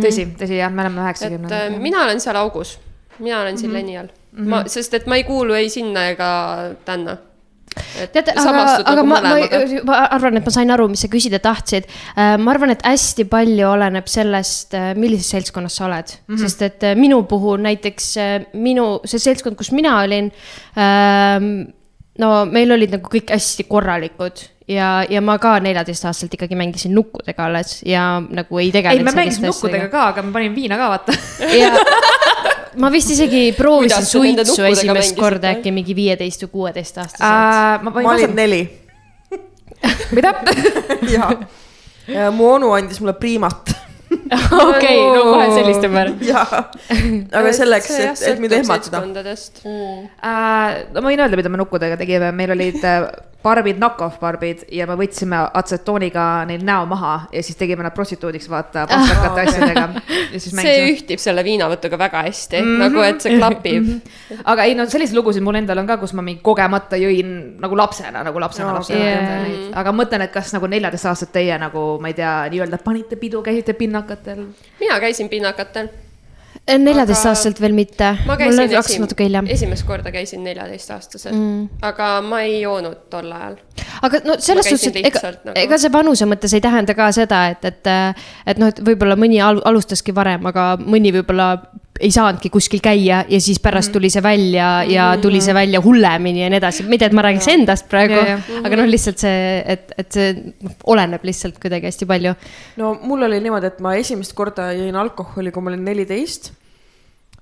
[0.04, 1.80] tõsi, tõsi jah, me oleme et äh, üheksakümnendad.
[1.88, 2.76] mina olen seal augus,
[3.20, 4.44] mina olen Zillennial mm.
[4.44, 4.50] -hmm.
[4.50, 6.32] ma, sest et ma ei kuulu ei sinna ega
[6.86, 7.18] tänna.
[8.14, 9.30] teate, aga, aga ma, ma,
[9.88, 11.88] ma arvan, et ma sain aru, mis sa küsida tahtsid.
[12.16, 16.42] ma arvan, et hästi palju oleneb sellest, millises seltskonnas sa oled mm, -hmm.
[16.44, 20.32] sest et äh, minu puhul näiteks äh, minu, see seltskond, kus mina olin
[20.78, 21.74] ähm,.
[22.20, 27.46] no meil olid nagu kõik hästi korralikud ja, ja ma ka neljateistaastaselt ikkagi mängisin nukkudega
[27.46, 29.10] alles ja nagu ei ei, tegelenud.
[29.10, 31.18] me mängisime nukkudega ka, aga ma panin viina ka, vaata.
[31.58, 31.74] ja
[32.82, 37.84] ma vist isegi proovisin suitsu esimest korda äkki mingi viieteist või kuueteist aastaselt.
[37.86, 38.64] ma ma olin neli.
[40.16, 40.34] mida?
[41.16, 41.32] ja.
[42.32, 43.74] mu onu andis mulle priimat.
[44.70, 46.12] okei, no kohe sellist ümber.
[46.24, 46.64] jaa,
[47.34, 49.02] aga selleks, et, et mind ehmatada.
[50.94, 53.08] no ma võin öelda, mida me nukkudega tegime, meil olid äh,
[53.44, 58.48] barbid, knock-off barbid ja me võtsime atsetooniga neil näo maha ja siis tegime nad prostituudiks,
[58.52, 59.86] vaata, pastakate asjadega.
[60.34, 62.84] ja siis see ühtib selle viinavõtuga väga hästi mm, -hmm.
[62.86, 63.90] nagu et see klapib.
[64.44, 67.78] aga ei no selliseid lugusid mul endal on ka, kus ma mingi kogemata jõin nagu
[67.78, 72.12] lapsena, nagu lapsena no,, lapsena neid, aga mõtlen, et kas nagu neljateistaastased teie nagu, ma
[72.12, 74.48] ei tea, nii-öelda panite pidu, käisite pinnakatel.
[74.80, 75.92] mina käisin pinnakatel.
[76.68, 78.18] Neljateistaastaselt veel mitte.
[78.26, 79.48] ma käisin esim- natuke hiljem.
[79.48, 83.58] esimest korda käisin neljateistaastaselt mm., aga ma ei joonud tol ajal.
[84.06, 87.46] Aga no selles suhtes, et ega nagu- ega see vanuse mõttes ei tähenda ka seda,
[87.54, 87.94] et, et,
[88.46, 91.56] et noh, et võib-olla mõni al alustaski varem, aga mõni võib-olla
[92.04, 96.42] ei saanudki kuskil käia ja siis pärast tuli see välja ja tuli see välja hullemini
[96.42, 98.18] ja nii edasi, mitte et ma räägiks endast praegu
[98.64, 100.32] aga noh, lihtsalt see, et, et see
[100.90, 102.34] oleneb lihtsalt kuidagi hästi palju.
[102.82, 106.52] no mul oli niimoodi, et ma esimest korda jõin alkoholi, kui ma olin neliteist.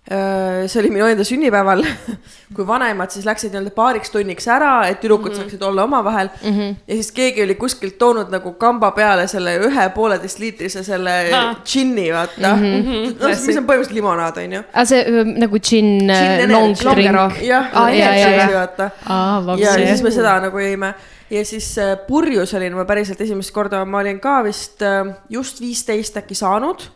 [0.02, 1.84] See oli minu enda sünnipäeval,
[2.56, 5.44] kui vanemad siis läksid nii-öelda paariks tunniks ära, et tüdrukud mm -hmm.
[5.44, 6.58] saaksid olla omavahel mm.
[6.58, 6.76] -hmm.
[6.88, 11.30] ja siis keegi oli kuskilt toonud nagu kamba peale selle ühe pooleteist liitrise selle
[11.66, 12.62] džinni, vaata mm.
[12.64, 13.16] -hmm.
[13.22, 14.64] noh, mis on põhimõtteliselt limonaad, onju.
[14.74, 17.72] aga see öö, nagu Gin gin long drink jah
[18.20, 18.52] jaa.
[18.54, 18.90] vaata.
[19.06, 20.94] aa, ja siis me seda nagu jõime
[21.32, 25.62] ja siis äh, purjus olin ma päriselt esimest korda, ma olin ka vist äh, just
[25.62, 26.90] viisteist äkki saanud.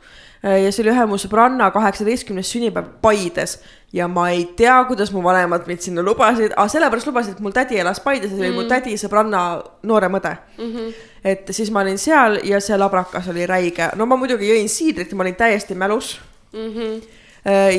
[0.45, 3.57] Ja see oli ühe mu sõbranna kaheksateistkümnes sünnipäev Paides
[3.95, 7.55] ja ma ei tea, kuidas mu vanemad mind sinna lubasid, aga sellepärast lubasid, et mul
[7.55, 9.41] tädi elas Paides ja see oli mu tädi sõbranna
[9.87, 10.71] noorem õde mm.
[10.71, 10.93] -hmm.
[11.31, 15.11] et siis ma olin seal ja see labrakas oli räige, no ma muidugi jõin siidrit
[15.11, 16.19] ja ma olin täiesti mälus
[16.53, 16.69] mm.
[16.75, 17.01] -hmm.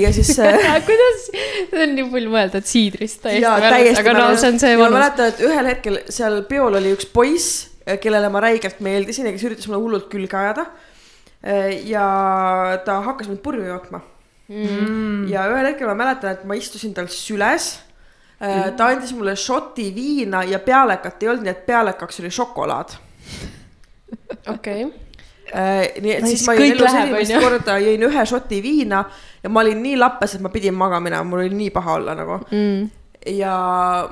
[0.01, 1.31] ja siis äh, kuidas,
[1.71, 4.75] see on nii pull mõelda, et siidrist täiesti jaa, mälus, aga no see on see
[4.75, 4.99] ja ma vanus.
[4.99, 7.69] mäletan, et ühel hetkel seal peol oli üks poiss,
[8.01, 10.67] kellele ma räigelt meeldisin ja kes üritas mulle hullult külge ajada.
[11.87, 12.07] Ja
[12.85, 14.01] ta hakkas mind purju jootma
[14.49, 15.27] mm..
[15.31, 17.77] ja ühel hetkel ma mäletan, et ma istusin tal süles.
[18.39, 22.97] ta andis mulle šoti viina ja pealekat ei olnud, nii et pealekaks oli šokolaad.
[24.53, 24.85] okei.
[26.03, 29.05] nii et siis ma jõin elus esimest korda jõin ühe šoti viina
[29.43, 32.17] ja ma olin nii lappes, et ma pidin magama minema, mul oli nii paha olla
[32.19, 32.89] nagu mm..
[33.27, 33.55] Ja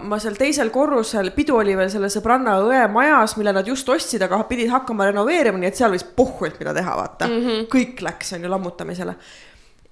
[0.02, 4.22] ma seal teisel korrusel, pidu oli veel selle sõbranna õe majas, mille nad just ostsid,
[4.26, 7.42] aga pidid hakkama renoveerima, nii et seal võis pohhuilt mida teha, vaata mm.
[7.44, 7.66] -hmm.
[7.72, 9.14] kõik läks, on ju, lammutamisele.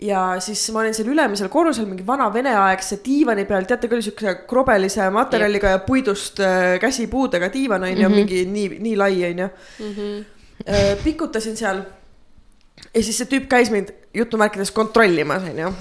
[0.02, 4.34] ja siis ma olin seal ülemisel korrusel mingi vana veneaegse diivani peal, teate küll, siukse
[4.48, 9.48] krobelise materjaliga ja puidust äh, käsipuudega diivan on ju, mingi nii, nii lai on ju.
[11.04, 11.82] pikutasin seal
[12.94, 15.72] ja siis see tüüp käis mind jutumärkides kontrollimas, onju.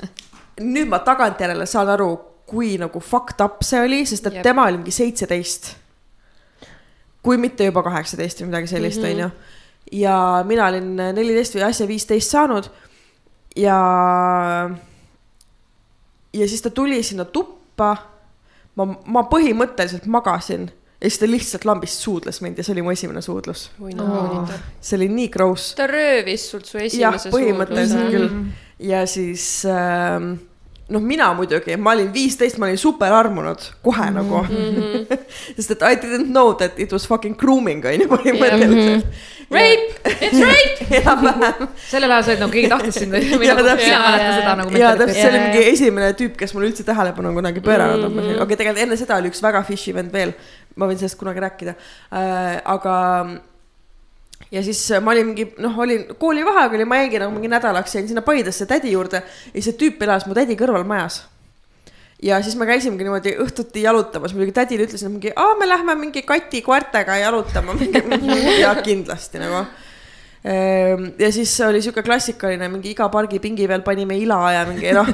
[0.74, 2.12] nüüd ma tagantjärele saan aru,
[2.54, 4.46] kui nagu fucked up see oli, sest et Jep.
[4.46, 5.74] tema oli mingi seitseteist.
[7.24, 9.28] kui mitte juba kaheksateist või midagi sellist, onju.
[9.96, 12.70] ja mina olin neliteist või asja viisteist saanud.
[13.56, 13.78] ja,
[16.32, 17.96] ja siis ta tuli sinna tuppa.
[18.76, 20.70] ma, ma põhimõtteliselt magasin
[21.04, 23.68] ja siis ta lihtsalt lambist suudles mind ja see oli mu esimene suudlus.
[23.98, 24.46] no,
[24.80, 28.16] see oli nii gross ta röövis sult su jah, esimese põhimõtteliselt suudluse.
[28.16, 28.88] küll.
[28.90, 30.36] ja siis ähm,
[30.92, 34.14] noh, mina muidugi, ma olin viisteist, ma olin super armunud kohe mm -hmm.
[34.14, 35.06] nagu mm.
[35.06, 35.18] -hmm.
[35.56, 39.06] sest et I didn't know that it was fucking grooming on ju põhimõtteliselt.
[39.50, 39.88] Rape,
[40.20, 40.86] it's rape.
[41.00, 41.68] enam-vähem.
[41.88, 43.98] sellel ajal sa olid nagu keegi tahtis sind või Jaa, nagu täpselt.
[44.04, 47.28] mäletan jaa, seda nagu ja täpselt, see oli mingi esimene tüüp, kes mulle üldse tähelepanu
[47.28, 48.18] on kunagi pööranud mm.
[48.18, 48.30] -hmm.
[48.34, 50.32] okei okay,, tegelikult enne seda oli üks väga fishy vend veel,
[50.76, 51.74] ma võin sellest kunagi rääkida
[52.12, 52.94] äh,, aga
[54.54, 58.08] ja siis ma olin mingi noh, olin koolivaheaeg oli, ma jäingi nagu mingi nädalaks jäin
[58.08, 59.22] sinna Paidesse tädi juurde
[59.54, 61.24] ja see tüüp elas mu tädi kõrval majas.
[62.22, 66.22] ja siis me käisimegi niimoodi õhtuti jalutamas, muidugi tädile ütlesin mingi, aa, me lähme mingi
[66.22, 67.74] kati koertega jalutama,
[68.64, 69.64] ja kindlasti nagu.
[70.44, 75.08] Ehm, ja siis oli sihuke klassikaline mingi iga pargipingi peal panime ila ja mingi noh,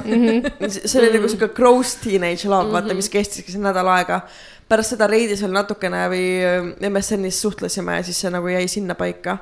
[0.67, 4.21] see oli nagu sihuke gross teenage love, vaata, mis kestiski see nädal aega.
[4.71, 9.37] Pärast seda Reidis veel natukene või äh, MSN-is suhtlesime ja siis see nagu jäi sinnapaika.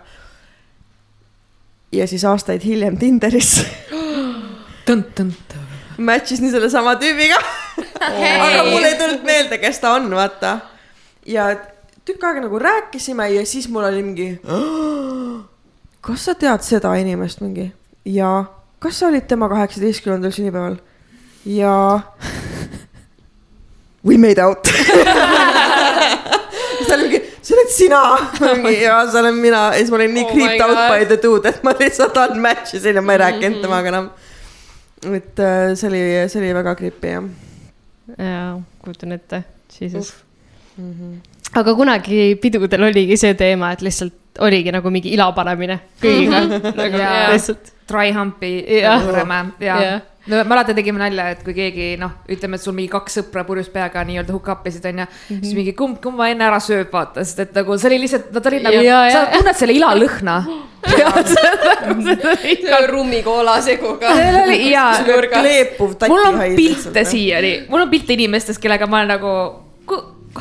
[1.92, 3.60] ja siis aastaid hiljem Tinderis
[6.00, 7.38] match isin sellesama tüübiga.
[8.02, 10.60] aga mul ei tulnud meelde, kes ta on, vaata.
[11.26, 11.50] ja
[12.06, 14.30] tükk aega nagu rääkisime ja siis mul oli mingi.
[16.06, 17.72] kas sa tead seda inimest mingi?
[18.06, 18.44] jaa.
[18.80, 20.80] kas sa olid tema kaheksateistkümnendal sünnipäeval?
[21.46, 22.18] jaa.
[24.06, 24.68] We made out.
[26.88, 28.02] see oli mingi, see oled sina.
[28.40, 31.06] mingi jaa, see olen mina ja siis ma olin nii Oh my creeped out by
[31.10, 34.10] the dude, et ma lihtsalt unmatch isin ja ma ei rääkinud temaga enam.
[35.04, 37.28] et äh, see oli, see oli väga creepy jah.
[38.18, 38.54] jaa,
[38.86, 39.44] kujutan ette,
[39.80, 40.14] jesus.
[41.60, 46.40] aga kunagi pidudel oligi see teema, et lihtsalt oligi nagu mingi ila panemine kõigiga
[46.84, 47.28] nagu Jaa.
[47.34, 47.74] lihtsalt.
[47.90, 50.02] dry hump'i juureme ja Jah.
[50.28, 53.46] No me alati tegime nalja, et kui keegi noh, ütleme, et sul mingi kaks sõpra
[53.48, 55.44] purjus peaga nii-öelda hook up isid onju mm, -hmm.
[55.44, 58.52] siis mingi kumb, kumba enne ära sööb, vaata, sest et nagu see oli lihtsalt, nad
[58.52, 59.14] olid nagu, Ja, ja.
[59.14, 60.36] sa tunned selle ila lõhna.
[62.92, 64.14] rummikoola seguga.
[64.16, 67.04] seal oli ja kleepuv mul on pilte.
[67.06, 69.34] siiani, mul on pilte inimestest, kellega ma olen nagu,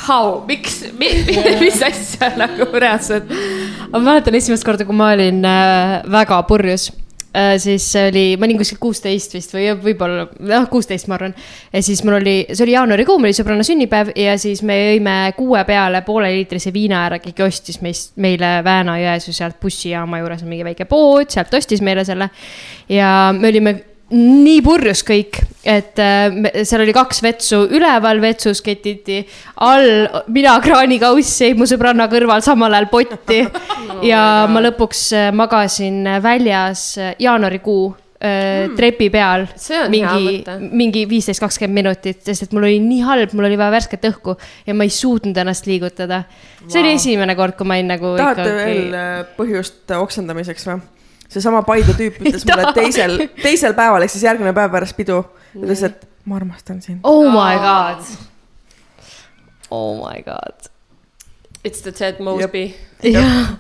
[0.09, 0.85] how, miks,
[1.65, 3.31] mis asja nagu reaalselt.
[3.91, 6.91] ma mäletan esimest korda, kui ma olin äh, väga purjus
[7.37, 11.35] äh,, siis oli, ma olin kuskil kuusteist vist või võib-olla, noh, kuusteist, ma arvan.
[11.73, 15.19] ja siis mul oli, see oli jaanuarikuu, mul oli sõbranna sünnipäev ja siis me jõime
[15.37, 20.67] kuue peale pooleliitrise viina ära, keegi ostis meist, meile Vääna-Jõesuu sealt bussijaama juures on mingi
[20.67, 22.31] väike pood, sealt ostis meile selle.
[22.89, 23.79] ja me olime
[24.15, 29.21] nii purjus kõik, et äh, seal oli kaks vetsu, üleval vetsus ketiti,
[29.65, 33.45] all mina kraanikauss jäi mu sõbranna kõrval samal ajal potti.
[34.05, 37.89] Ja ma lõpuks äh, magasin väljas äh, jaanuarikuu
[38.23, 39.47] äh, trepi peal
[39.91, 44.07] mingi mingi viisteist, kakskümmend minutit, sest et mul oli nii halb, mul oli vaja värsket
[44.11, 46.25] õhku ja ma ei suutnud ennast liigutada.
[46.67, 50.81] see oli esimene kord, kui ma olin nagu tahate veel äh, põhjust oksendamiseks või?
[51.29, 55.23] Seesama Paide tüüp ütles mulle teisel, teisel päeval ehk siis järgmine päev pärast pidu,
[55.57, 57.01] ütles, et ma armastan sind.
[57.03, 58.05] oh my god.
[59.71, 60.71] Oh my god.
[61.65, 62.75] It's the Ted Mosby.
[63.03, 63.59] jah,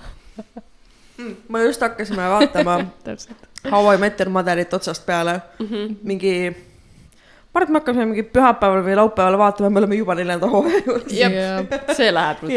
[1.48, 2.80] me just hakkasime vaatama.
[3.70, 5.66] How I Met Your Mother'it otsast peale mm.
[5.66, 5.96] -hmm.
[6.02, 10.46] mingi, ma arvan, et me hakkasime mingi pühapäeval või laupäeval vaatama, me oleme juba neljanda
[10.46, 11.12] hooaja juures.
[11.96, 12.54] see läheb ruttu.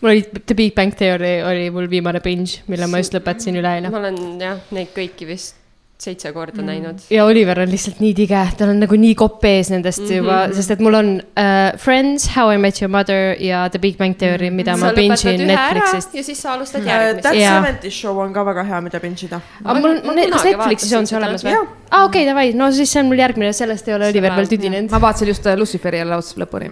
[0.00, 3.92] Mul oli The Big Bang Theory oli mul viimane binge, mille ma just lõpetasin üleeile
[3.92, 4.02] ma.
[4.02, 5.62] olen jah, neid kõiki vist
[5.96, 6.66] seitse korda mm.
[6.68, 7.04] näinud.
[7.10, 10.18] ja Oliver on lihtsalt nii tige, tal on nagu nii kopp ees nendest mm -hmm.
[10.20, 13.96] juba, sest et mul on uh, Friends, How I Met Your Mother ja The Big
[13.98, 16.14] Bang Theory, mida ma binge in Netflixist.
[16.14, 17.40] ja siis sa alustad That järgmist.
[17.40, 17.62] Jaa.
[17.62, 19.40] Seventies Show on ka väga hea, mida binge ida.
[19.64, 21.56] aga mul kas Netflixis on see olemas või
[21.90, 24.90] aa, okei, davai, no siis see on mul järgmine, sellest ei ole Oliver veel tüdinenud.
[24.90, 26.70] ma vaatasin just äh, Luciferi jälle otsast lõpuni.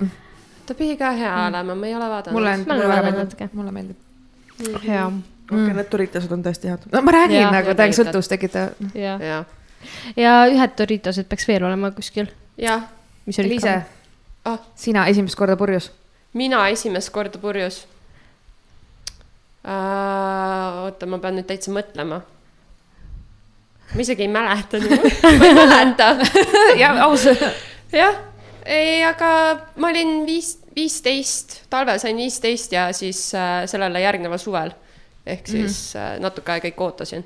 [0.67, 2.39] Ta pidi ka hea olema, ma ei ole vaadanud.
[2.39, 3.97] mulle, mulle väga meeldib mulle meeldib.
[4.87, 5.07] jaa,
[5.51, 6.87] okei, need Doritased on tõesti head.
[6.93, 7.53] no ma räägin Jaa.
[7.53, 8.75] nagu, Ja täiega sõltuvust tekitav.
[8.95, 9.17] jaa.
[9.23, 9.45] jah,
[10.17, 12.87] ja ühed Doritosed peaks veel olema kuskil, jah,
[13.27, 13.75] mis olid Liise,
[14.45, 15.91] ah, sina esimest korda purjus.
[16.33, 17.85] mina esimest korda purjus
[19.65, 20.85] uh,.
[20.85, 22.21] oota, ma pean nüüd täitsa mõtlema.
[23.95, 24.81] ma isegi ei mäleta,
[25.39, 26.13] ma ei mäleta.
[26.83, 27.27] ja aus.
[27.93, 28.15] jah,
[28.65, 29.31] ei, aga
[29.77, 34.73] ma olin viis, viisteist, talvel sain viisteist ja siis äh, sellele järgneval suvel
[35.27, 36.21] ehk siis mm -hmm.
[36.21, 37.25] natuke aega ikka ootasin.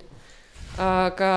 [0.78, 1.32] aga,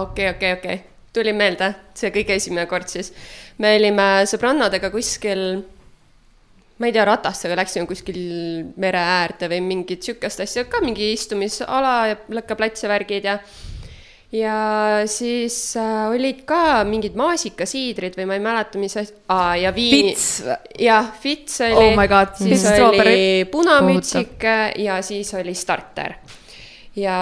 [0.00, 0.80] okei, okei, okei,
[1.12, 3.12] tuli meelde, see kõige esimene kord siis.
[3.58, 5.62] me olime sõbrannadega kuskil,
[6.78, 8.18] ma ei tea, ratastega läksime kuskil
[8.76, 13.38] mere äärde või mingit sihukest asja, ka mingi istumisala ja lõkkeplats ja värgid ja
[14.34, 19.70] ja siis äh, olid ka mingid maasikasiidrid või ma ei mäleta, mis asi ah,, ja
[19.74, 20.10] viin.
[20.82, 21.74] Jah, Fits oli.
[21.92, 21.94] Oh
[22.40, 24.42] siis Fits oli punamütsik
[24.82, 26.16] ja siis oli starter.
[26.96, 27.16] ja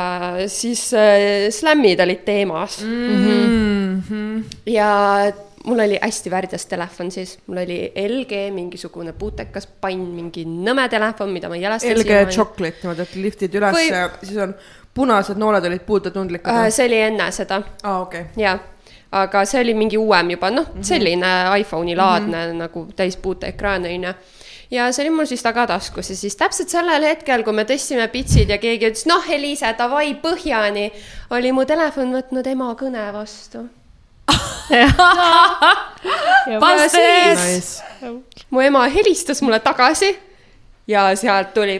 [0.53, 4.45] siis äh, slämmid olid teemas Mhm.
[4.67, 4.91] ja
[5.65, 11.31] mul oli hästi värdjas telefon siis, mul oli LG mingisugune putekas pann, mingi nõme telefon,
[11.31, 11.97] mida ma jälestan.
[11.99, 14.55] LG chocolate niimoodi, et liftid üles Või- ja siis on
[14.95, 18.27] punased nooled olid puutetundlikud Äh, see oli enne seda aa, okei.
[18.37, 18.61] jah,
[19.13, 22.63] aga see oli mingi uuem juba, noh, selline iPhone'i laadne mm -hmm.
[22.67, 24.15] nagu täispuuteekraan onju.
[24.71, 28.51] ja see oli mul siis tagataskus ja siis täpselt sellel hetkel, kui me tõstsime pitsid
[28.51, 30.91] ja keegi ütles, noh, Eliise, davai põhjani,
[31.31, 33.69] oli mu telefon võtnud ema kõne vastu.
[36.51, 38.43] Ja siis Nice.
[38.51, 40.19] mu ema helistas mulle tagasi
[40.87, 41.79] ja sealt tuli.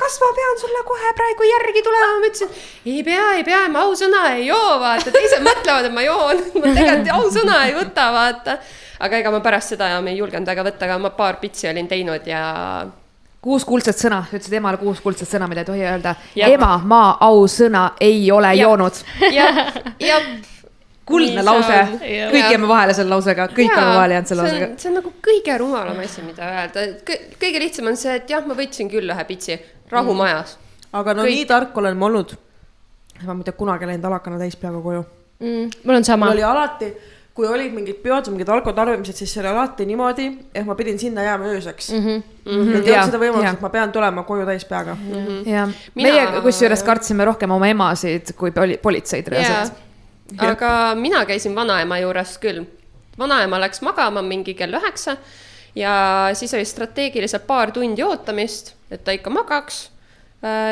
[0.00, 2.48] kas ma pean sulle kohe praegu järgi tulema, ma ütlesin,
[2.86, 6.62] ei pea, ei pea, ma ausõna ei joo, vaata, teised mõtlevad, et ma joon, ma
[6.72, 8.56] tegelikult ausõna ei võta, vaata.
[9.00, 11.88] aga ega ma pärast seda enam ei julgenud väga võtta, aga ma paar pitsi olin
[11.88, 12.42] teinud ja
[13.40, 16.14] kuus kuldset sõna, ütlesid emale kuus kuldset sõna, mida ei tohi öelda.
[16.36, 16.54] Jah.
[16.54, 18.62] ema, ma ausõna ei ole Jah.
[18.66, 19.02] joonud.
[19.32, 19.50] ja,
[20.10, 20.20] ja.
[21.08, 22.50] kuldne lause, kõik Jah.
[22.54, 25.14] jääme vahele selle lausega, kõik oleme vahele jäänud selle see lausega on, see on nagu
[25.28, 26.88] kõige rumalam asi, mida öelda,
[27.40, 29.58] kõige lihtsam on see, et jah, ma võtsin küll ühe pitsi
[29.90, 30.58] rahumajas
[30.92, 31.36] aga no Kõik.
[31.36, 32.34] nii tark olen ma olnud.
[33.26, 35.04] ma mitte kunagi läinud alakana täis peaga koju.
[35.40, 35.70] mm,.
[35.84, 36.34] mul on sama mul.
[36.34, 36.90] oli alati,
[37.40, 40.98] kui olid mingid peod või mingid alkotarbimised, siis see oli alati niimoodi, et ma pidin
[41.00, 42.00] sinna jääma ööseks mm.
[42.00, 42.18] Mhm.
[42.44, 42.76] -hmm.
[42.76, 45.12] et ei olnud seda võimalust, et ma pean tulema koju täis peaga mm.
[45.14, 45.46] -hmm.
[45.48, 49.78] jah, Mina- meie kusjuures kartsime rohkem oma emasid kui poli- politseid reaalselt.
[50.38, 52.66] aga mina käisin vanaema juures küll.
[53.18, 55.16] vanaema läks magama mingi kell üheksa
[55.74, 59.90] ja siis oli strateegiliselt paar tundi ootamist, et ta ikka magaks.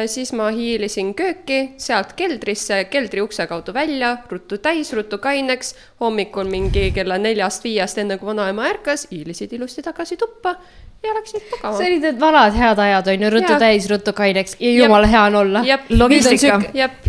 [0.06, 5.74] Siis ma hiilisin kööki, sealt keldrisse, keldri ukse kaudu välja, ruttu täis, ruttu kaineks.
[6.00, 10.54] hommikul mingi kella neljast-viiest, enne kui vanaema ärkas, hiilisid ilusti tagasi tuppa
[11.02, 11.76] ja läksid magama.
[11.76, 13.58] see olid need vanad head ajad on ju, ruttu Jaa.
[13.58, 15.62] täis, ruttu kaineks ja jumala hea on olla.
[15.66, 15.78] Ja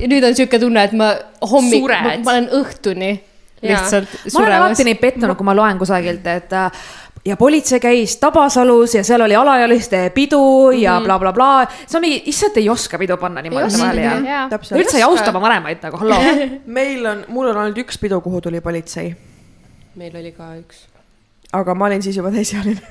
[0.04, 3.12] nüüd on siuke tunne, et ma hommik, ma, ma olen õhtuni
[3.62, 4.86] lihtsalt ma olen alati suremas.
[4.88, 6.88] neid pettunud, kui ma loen kusagilt, et äh,
[7.26, 11.66] ja politsei käis Tabasalus ja seal oli alaealiste pidu ja blablabla bla,.
[11.66, 11.88] Bla.
[11.88, 14.80] see on mingi, issand, ei oska pidu panna niimoodi vahele ja täpselt.
[14.82, 16.22] üldse ei austa oma vanemaid nagu, halloo.
[16.80, 19.14] meil on, mul on ainult üks pidu, kuhu tuli politsei,
[20.00, 20.86] meil oli ka üks.
[21.54, 22.82] aga ma olin siis juba täisealine.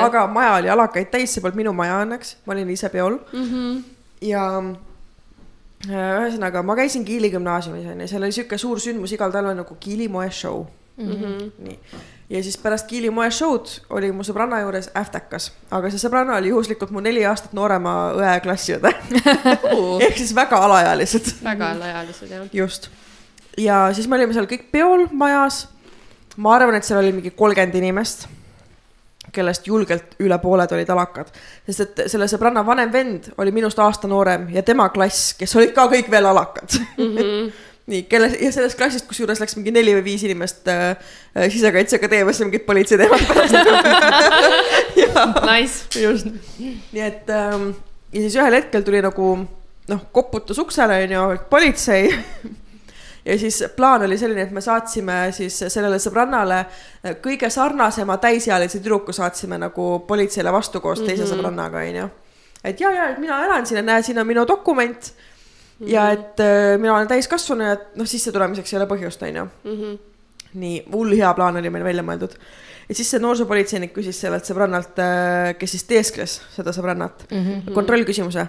[0.00, 3.44] aga maja oli alakaid täis, see polnud minu maja õnneks, ma olin ise peol mm.
[3.50, 3.82] -hmm.
[4.28, 4.46] ja
[5.88, 9.76] äh, ühesõnaga, ma käisin Kiili gümnaasiumis onju, seal oli sihuke suur sündmus igal talvel nagu
[9.80, 11.12] Kiili moeshow mm.
[11.12, 11.50] -hmm.
[11.58, 11.78] nii,
[12.34, 16.90] ja siis pärast Kiili moeshow'd oli mu sõbranna juures äftekas, aga see sõbranna oli juhuslikult
[16.94, 18.90] mu neli aastat noorema õe klassiõde
[20.06, 22.46] ehk siis väga alaealised väga alaealised jah.
[22.52, 22.90] just.
[23.58, 25.68] ja siis me olime seal kõik peol majas.
[26.36, 28.26] ma arvan, et seal oli mingi kolmkümmend inimest,
[29.34, 31.30] kellest julgelt üle pooled olid alakad,
[31.66, 35.74] sest et selle sõbranna vanem vend oli minust aasta noorem ja tema klass, kes olid
[35.76, 37.14] ka kõik veel alakad mm.
[37.14, 37.54] -hmm.
[37.86, 40.94] nii, kelle ja sellest klassist, kusjuures läks mingi neli või viis inimest äh,
[41.36, 43.54] äh, sisekaitseakadeemiasse mingit politseiteemat pärast.
[45.44, 46.00] Nice.
[46.00, 46.26] just,
[46.58, 47.68] nii et ähm,
[48.12, 49.28] ja siis ühel hetkel tuli nagu
[49.88, 52.08] noh, koputas uksele onju, politsei.
[53.28, 56.64] ja siis plaan oli selline, et me saatsime siis sellele sõbrannale
[57.24, 61.36] kõige sarnasema täisealise tüdruku saatsime nagu politseile vastu koos teise mm -hmm.
[61.36, 62.08] sõbrannaga onju.
[62.64, 65.12] et ja, ja, et mina elan siin ja näe, siin on minu dokument.
[65.80, 69.46] Ja et äh, mina olen täiskasvanu ja et noh, sissetulemiseks ei ole põhjust, onju.
[70.54, 72.36] nii, hull hea plaan oli meil välja mõeldud.
[72.88, 75.00] ja siis see noorsoopolitseinik küsis sellelt sõbrannalt,
[75.58, 77.74] kes siis teeskles seda sõbrannat mm, -hmm.
[77.74, 78.46] kontrollküsimuse.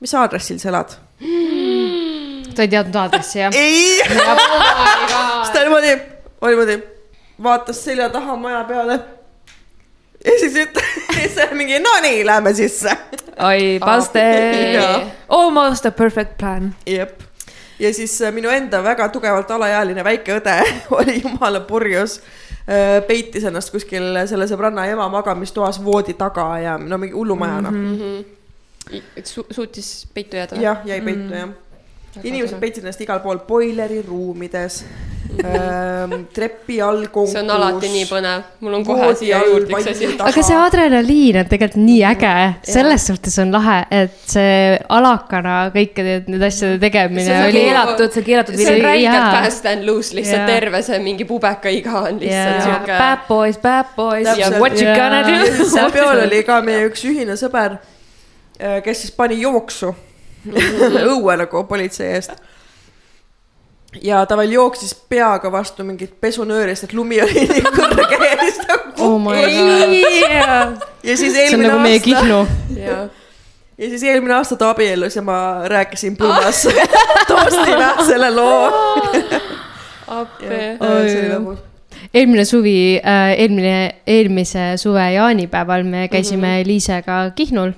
[0.00, 0.96] mis aadressil sa elad?
[2.54, 3.54] sa ei teadnud aadressi jah?
[3.54, 5.96] ei, siis ta niimoodi,
[6.42, 6.82] niimoodi
[7.42, 9.00] vaatas selja taha maja peale.
[10.24, 12.92] Ja siis ütles mingi, no nii, lähme sisse.
[13.38, 13.78] oi,
[14.74, 15.00] Jaa..
[15.28, 16.74] Almost a perfect plan.
[16.86, 17.22] jep,
[17.78, 20.56] ja siis äh, minu enda väga tugevalt alaealine väike õde
[20.98, 22.20] oli jumala purjus.
[23.06, 27.96] peitis ennast kuskil selle sõbranna ema magamistoas voodi taga ja no mingi hullumaja noh mm
[27.96, 28.36] -hmm.
[29.24, 30.56] Su suutis peitu jääda?
[30.60, 31.48] jah, jäi peitu jah.
[32.22, 34.84] inimesed peitsid ennast igal pool, boileri ruumides
[36.34, 37.32] trepi all konkus.
[37.32, 40.08] see on alati nii põnev, mul on kohe siia juurde üks asi.
[40.26, 42.32] aga see adrenaliin on tegelikult nii äge,
[42.66, 47.64] selles suhtes on lahe, et see alakana kõikide nende asjade tegemine see on oli.
[47.64, 50.50] keelatud, see on keelatud see on räigelt fast and loose, lihtsalt Jaa.
[50.50, 52.92] terve see mingi pubeka iga on lihtsalt siuke.
[52.92, 54.28] Bad boys, bad boys
[54.58, 55.64] what you gonna do?
[55.64, 57.78] seal peol oli ka meie üks ühine sõber,
[58.84, 59.94] kes siis pani jooksu
[61.10, 62.32] õue nagu politsei eest.
[64.02, 68.36] Ja ta veel jooksis peaga vastu mingit pesunööri, sest et lumi oli nii kõrge ja
[68.42, 69.32] siis ta oh kukkus.
[69.40, 72.42] god, ja siis eelmine nagu aasta,
[72.76, 73.00] jaa,
[73.78, 76.62] ja siis eelmine aasta ta abiellus ja ma rääkisin Pumas
[77.30, 78.70] toastina selle loo.
[80.06, 80.46] appi.
[80.78, 81.66] oli lõbus.
[82.14, 82.78] eelmine suvi,
[83.36, 83.76] eelmine,
[84.06, 87.74] eelmise suve jaanipäeval me käisime Liisega Kihnul,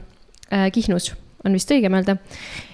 [0.73, 1.15] Kihnus
[1.45, 2.17] on vist õigem öelda.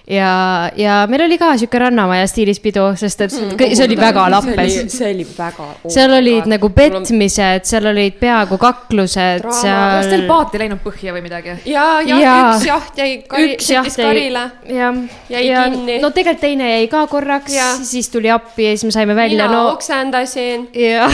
[0.09, 0.29] ja,
[0.77, 4.77] ja meil oli ka sihuke rannamaja stiilis pidu, sest et kõ- see oli väga lappes.
[4.93, 5.67] see oli väga.
[5.89, 6.69] seal olid nagu.
[6.73, 9.75] petmised, seal olid peaaegu kaklused, Draama.
[9.99, 10.27] kas teil seal.
[10.29, 11.57] paat ei läinud põhja või midagi?
[11.69, 12.39] ja, ja Jaa.
[12.55, 13.11] üks jaht jäi
[13.49, 14.45] üks jaht jäi karile.
[14.69, 15.99] jah, Jäi ja kinni.
[16.01, 17.57] no tegelikult teine jäi ka korraks
[17.89, 20.69] siis tuli appi ja siis me saime välja, mina no oksendasin.
[20.73, 21.13] jah,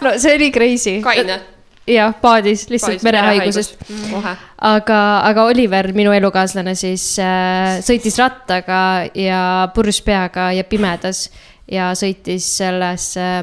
[0.00, 1.00] no see oli crazy.
[1.04, 1.40] kaine.
[1.88, 3.76] jah, paadis lihtsalt merehaigusest.
[4.10, 4.34] kohe.
[4.72, 8.82] aga, aga Oliver, minu elukaaslane siis äh, sõitis rattaga
[9.18, 9.42] ja
[9.74, 11.26] purjus peaga ja pimedas
[11.70, 13.42] ja sõitis selles äh,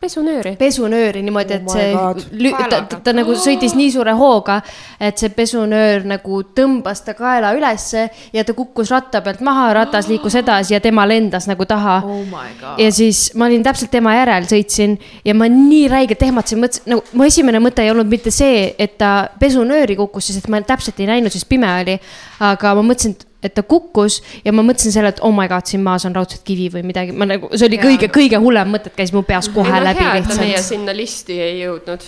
[0.00, 0.56] pesunööri.
[0.60, 4.60] pesunööri niimoodi, Oh et my see lü- ta, ta, ta, nagu sõitis nii suure hooga,
[5.00, 10.08] et see pesunöör nagu tõmbas ta kaela ülesse ja ta kukkus ratta pealt maha, ratas
[10.08, 12.78] liikus edasi ja tema lendas nagu taha oh my god.
[12.82, 17.02] ja siis ma olin täpselt tema järel, sõitsin ja ma nii räigelt ehmatasin, mõtlesin, nagu
[17.16, 21.00] mu esimene mõte ei olnud mitte see, et ta pesunööri kukkus, sest et ma täpselt
[21.00, 21.98] ei näinud, sest pime oli.
[22.40, 25.82] aga ma mõtlesin, et ta kukkus ja ma mõtlesin selle, et oh my god, siin
[25.84, 27.88] maas on raudselt kivi või midagi, ma nagu, see oli Jaa.
[27.88, 30.38] kõige, kõige hullem mõte, et käis mu peas kohe ei no läbi hea, et ta
[30.38, 30.70] meie lihtsalt.
[30.72, 32.06] sinna listi ei jõudnud.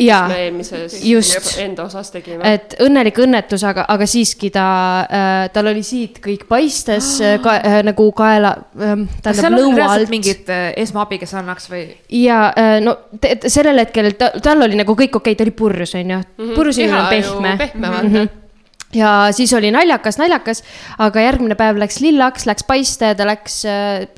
[0.00, 0.28] jaa
[1.02, 1.48] just.
[1.58, 2.44] enda osas tegime.
[2.46, 4.66] et õnnelik õnnetus, aga, aga siiski ta
[5.02, 10.12] äh,, tal oli siit kõik paistes äh, ka, äh, nagu kaela äh,, tähendab lõua alt.
[10.12, 11.88] mingit äh, esmaabi, kes annaks või?
[12.20, 15.56] ja äh, no te, sellel hetkel ta, tal oli nagu kõik okei okay,, ta oli
[15.56, 16.20] purjus, onju.
[16.52, 17.56] purjus inimene on pehme.
[17.64, 18.28] pehme, vaata.
[18.94, 20.62] Ja siis oli naljakas, naljakas,
[21.02, 23.62] aga järgmine päev läks lillaks, läks paiste, ta läks,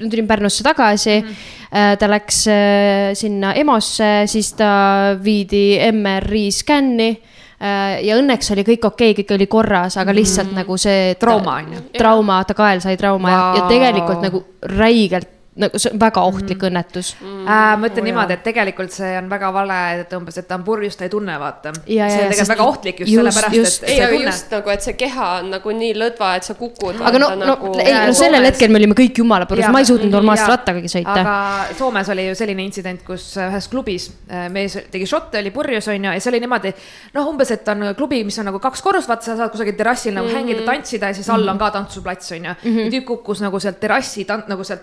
[0.01, 1.29] tulin Pärnusse tagasi mm.
[1.29, 1.99] -hmm.
[1.99, 8.87] ta läks äh, sinna EMO-sse, siis ta viidi MRI skänni äh, ja õnneks oli kõik
[8.87, 10.65] okei okay,, kõik oli korras, aga lihtsalt mm -hmm.
[10.65, 11.15] nagu see.
[11.15, 11.81] Trauma, on ju?
[11.99, 13.39] trauma, ta kael sai trauma wow.
[13.39, 16.71] ja, ja tegelikult nagu räigelt nagu see on väga ohtlik mm -hmm.
[16.71, 17.09] õnnetus.
[17.23, 20.63] Äh, ma ütlen niimoodi, et tegelikult see on väga vale, et umbes, et ta on
[20.65, 21.73] purjus, ta ei tunne, vaata.
[21.85, 23.83] see on tegelikult väga ohtlik just, just- sellepärast, just.
[23.83, 24.31] et ei, sa ei tunne.
[24.31, 27.01] just nagu, et see keha on nagu nii lõdva, et sa kukud.
[27.01, 27.75] aga no, no nagu...
[27.79, 30.57] ei, no sellel Soomes- hetkel me olime kõik jumala purjus, ma ei suutnud normaalselt jaa.
[30.57, 31.19] rattagagi sõita.
[31.21, 35.89] aga Soomes oli ju selline intsident, kus ühes klubis äh, mees tegi šotte, oli purjus,
[35.89, 36.73] onju, ja see oli niimoodi.
[37.13, 40.15] noh, umbes, et on klubi, mis on nagu kaks korrust, vaata, sa saad kusagil terrassil
[40.15, 42.57] nagu hängida, tantsida ja siis all on ka tantsuplats, onju.
[42.65, 44.83] ja tüüp kukkus nagu sealt terrassi, nagu sealt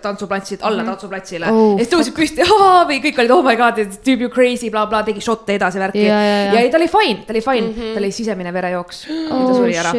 [0.60, 2.46] tantsuplatsilt alla tantsuplatsile Oh, ja siis tõusis püsti,
[2.88, 6.04] või kõik olid oh my god, tüüp ju crazy bla,, blablabla, tegi šotte edasi värki.
[6.04, 6.52] Ja, ja, ja.
[6.54, 7.94] ja ei, ta oli fine, ta oli fine mm, -hmm.
[7.94, 9.94] ta oli sisemine verejooks ja ta oh suri ära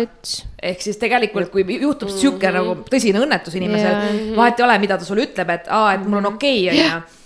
[0.62, 2.76] ehk siis tegelikult, kui juhtub sihuke mm -hmm.
[2.76, 6.06] nagu tõsine õnnetus inimesel yeah., vahet ei ole, mida ta sulle ütleb, et aa, et
[6.06, 7.20] mul on okei, onju.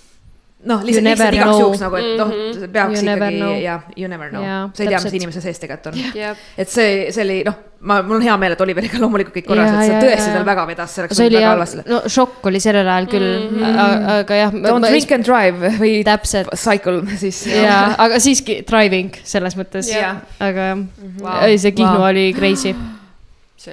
[0.65, 1.61] noh, lihtsalt, lihtsalt igaks know.
[1.61, 2.33] juhuks nagu, et noh,
[2.73, 3.53] peaks You never know.
[3.53, 5.99] ikkagi ja you never know Jaa, sa ei tea, mis inimese sees tegelikult on.
[6.15, 6.43] Jep.
[6.57, 9.69] et see, see oli noh, ma, mul on hea meel, et Oliveriga loomulikult kõik korras,
[9.69, 10.39] Jaa, et see jaa, tõesti jaa.
[10.39, 11.85] tal väga vedas, see oleks see oli väga halvasti,.
[11.91, 14.11] no šokk oli sellel ajal küll mm, -hmm.
[14.17, 14.59] aga jah.
[14.67, 17.45] Don't drink and drive või täpselt, cycle siis.
[17.51, 20.85] jaa, aga siiski driving selles mõttes Jah., aga jah
[21.21, 21.41] Vau.
[21.45, 22.09] ei, see Kihnu Vau.
[22.09, 22.75] oli crazy.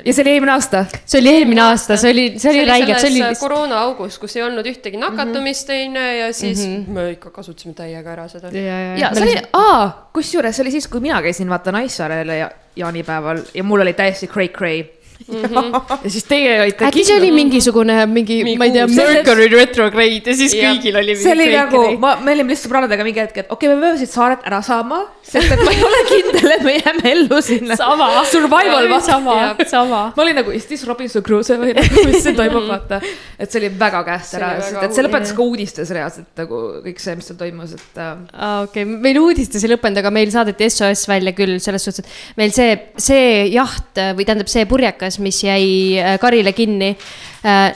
[0.05, 0.84] Ja see oli eelmine aasta.
[1.05, 3.43] see oli eelmine aasta, see oli, see oli räige, see oli lihtsalt.
[3.43, 8.26] koroona augus, kus ei olnud ühtegi nakatumist, onju, ja siis me ikka kasutasime täiega ära
[8.32, 8.53] seda.
[8.55, 13.43] ja see oli, aa, kusjuures see oli siis, kui mina käisin vaata Naissaarel ja jaanipäeval
[13.55, 14.84] ja mul oli täiesti cray-cray.
[16.05, 18.89] ja siis teie olite äkki see oli mingisugune mingi, Mingi ma ei tea.
[18.91, 20.73] Mercury retrograde ja siis Jah.
[20.73, 23.77] kõigil oli see oli nagu ma, me olime lihtsalt sõbradega mingi hetk, et okei okay,,
[23.77, 27.12] me peame siit saarelt ära saama, sest et ma ei ole kindel, et me jääme
[27.12, 27.77] ellu sinna.
[27.79, 29.07] sama, Survival, vaata.
[29.07, 29.37] sama,
[29.68, 30.03] sama.
[30.16, 33.01] ma olin nagu, is this Robinson Crusoe või nagu, mis siin toimub, vaata.
[33.39, 36.43] et see oli väga käest See ära oli, sest et see lõpetas ka uudistes reaalselt
[36.43, 40.14] nagu kõik see, mis seal toimus, et äh, aa, okei meil uudistes ei lõppenud, aga
[40.14, 44.64] meil saadeti SOS välja küll selles suhtes, et meil see, see jaht või tähendab see
[44.70, 46.97] purjekas, mis jäi äh, karile kinni
[47.45, 47.73] äh,.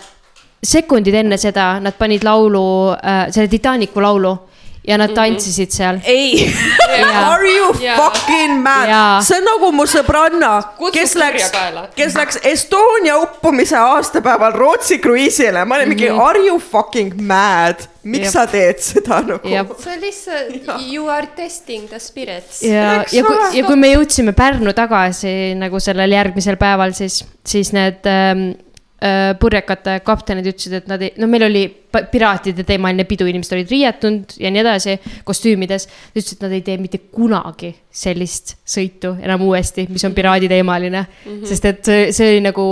[0.67, 4.37] sekundid enne seda nad panid laulu äh,, selle Titanicu laulu
[4.87, 5.99] ja nad tantsisid seal.
[6.05, 6.53] ei,
[7.01, 7.33] Jaa.
[7.33, 7.97] are you Jaa.
[7.97, 10.53] fucking mad Jaa., see on nagu mu sõbranna,
[10.95, 11.51] kes läks
[11.97, 18.29] kes läks Estonia uppumise aastapäeval Rootsi kruiisile, ma olin mingi are you fucking mad, miks
[18.29, 18.35] Jep.
[18.37, 19.51] sa teed seda nagu?
[19.51, 22.63] ja, see on lihtsalt you are testing the spirits.
[22.63, 27.73] ja, ja kui ja kui me jõudsime Pärnu tagasi nagu sellel järgmisel päeval, siis, siis
[27.75, 28.66] need ähm, äh,
[29.41, 31.65] purjekate kaptenid ütlesid, et nad ei, no meil oli
[32.13, 34.95] piraatide teemaline pidu, inimesed olid riietunud ja nii edasi,
[35.27, 35.89] kostüümides.
[35.89, 41.03] Nad ütlesid, et nad ei tee mitte kunagi sellist sõitu enam uuesti, mis on piraaditeemaline
[41.03, 41.51] mm, -hmm.
[41.51, 42.67] sest et see, see oli nagu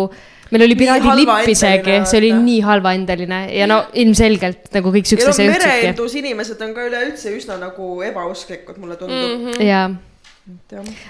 [0.53, 5.25] meil oli piraadilipp isegi, see oli nii halvaendeline ja no ilmselgelt nagu kõik ja noh,
[5.25, 5.69] siukse jõudsidki.
[5.69, 9.47] mereendusinimesed on ka üleüldse üsna nagu ebausklikud, mulle tundub mm.
[9.47, 9.63] -hmm.
[9.65, 9.89] jaa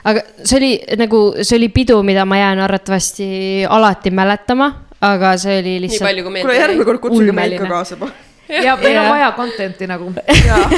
[0.05, 3.27] aga see oli nagu, see oli pidu, mida ma jään arvatavasti
[3.69, 4.69] alati mäletama,
[5.05, 6.23] aga see oli lihtsalt.
[6.25, 8.11] kuule järgmine kord kutsuge meid ka kaasa.
[8.49, 10.11] ja meil on vaja content'i nagu.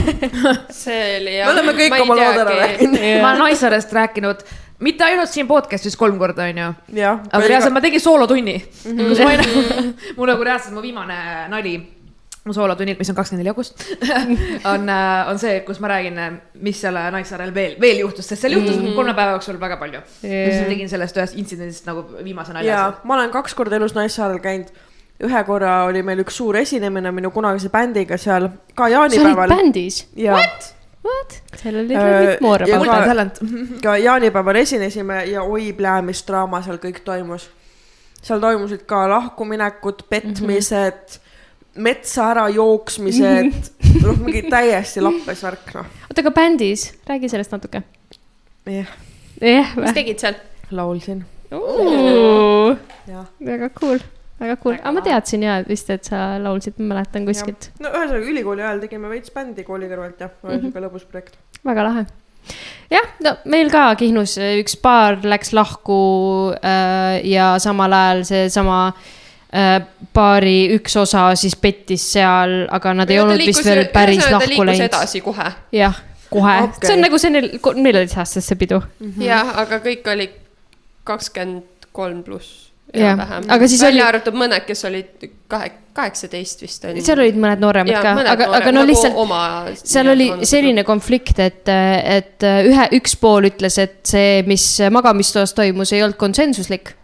[0.82, 3.02] see oli me oleme kõik oma lood ära rääkinud.
[3.24, 4.46] ma olen Naissaarest rääkinud,
[4.86, 6.70] mitte ainult siin podcast'is kolm korda, onju.
[7.00, 9.08] jah, aga reaalselt ma tegin soolotunni mm, -hmm.
[9.08, 11.20] kus ma olin, mul nagu reaalselt mu viimane
[11.52, 11.76] nali
[12.46, 13.82] mu soolotunnid, mis on kakskümmend neli august
[14.72, 14.90] on,
[15.30, 16.20] on see, kus ma räägin,
[16.66, 18.98] mis seal Naissaarel veel, veel juhtus, sest seal juhtus mm -hmm.
[18.98, 20.50] kolme päeva jooksul väga palju yeah..
[20.50, 22.92] siis ma tegin sellest ühest intsidendist nagu viimase nalja ja.
[23.04, 24.70] ma olen kaks korda elus Naissaarel käinud.
[25.26, 29.48] ühe korra oli meil üks suur esinemine minu kunagise bändiga seal ka sa olid jaanipäeval.
[29.48, 30.06] bändis?
[30.16, 30.32] ja
[31.06, 31.42] What?
[31.56, 33.38] seal oli Äh, ja ka- talent.
[33.84, 37.50] ka jaanipäeval esinesime ja oi plää, mis draama seal kõik toimus.
[38.22, 41.25] seal toimusid ka lahkuminekud, petmised mm, -hmm.
[41.82, 43.70] Metsa ära jooksmised,
[44.02, 45.86] noh, mingi täiesti lappes värk, noh.
[46.08, 47.82] oota, aga bändis, räägi sellest natuke.
[48.70, 48.92] jah,
[49.40, 50.38] jah mis tegid seal?
[50.74, 51.24] laulsin,
[53.46, 54.00] väga cool,
[54.40, 58.32] väga cool, aga ma teadsin ja vist, et sa laulsid, ma mäletan kuskilt, no ühesõnaga
[58.32, 61.38] ülikooli ajal tegime veits bändi kooli kõrvalt ja oli siuke lõbus projekt.
[61.66, 62.06] väga lahe.
[62.92, 66.00] jah, no meil ka Kihnus üks paar läks lahku
[66.56, 69.14] äh, ja samal ajal seesama äh,
[70.16, 74.88] baari üks osa siis pettis seal, aga nad ei olnud vist veel päris lahku läinud.
[74.88, 75.50] edasi kohe.
[75.72, 78.82] jah, kohe okay., see on nagu see neil neljateistaastast see pidu.
[79.22, 80.30] jah, aga kõik oli
[81.06, 82.62] kakskümmend kolm pluss.
[82.96, 87.00] Siis välja oli- arvatud mõned, kes olid kahe, kaheksateist vist on.
[87.02, 89.40] seal olid mõned nooremad ka, aga, aga no lihtsalt oma
[89.80, 95.92] seal oli selline konflikt, et, et ühe, üks pool ütles, et see, mis magamistoas toimus,
[95.96, 96.94] ei olnud konsensuslik.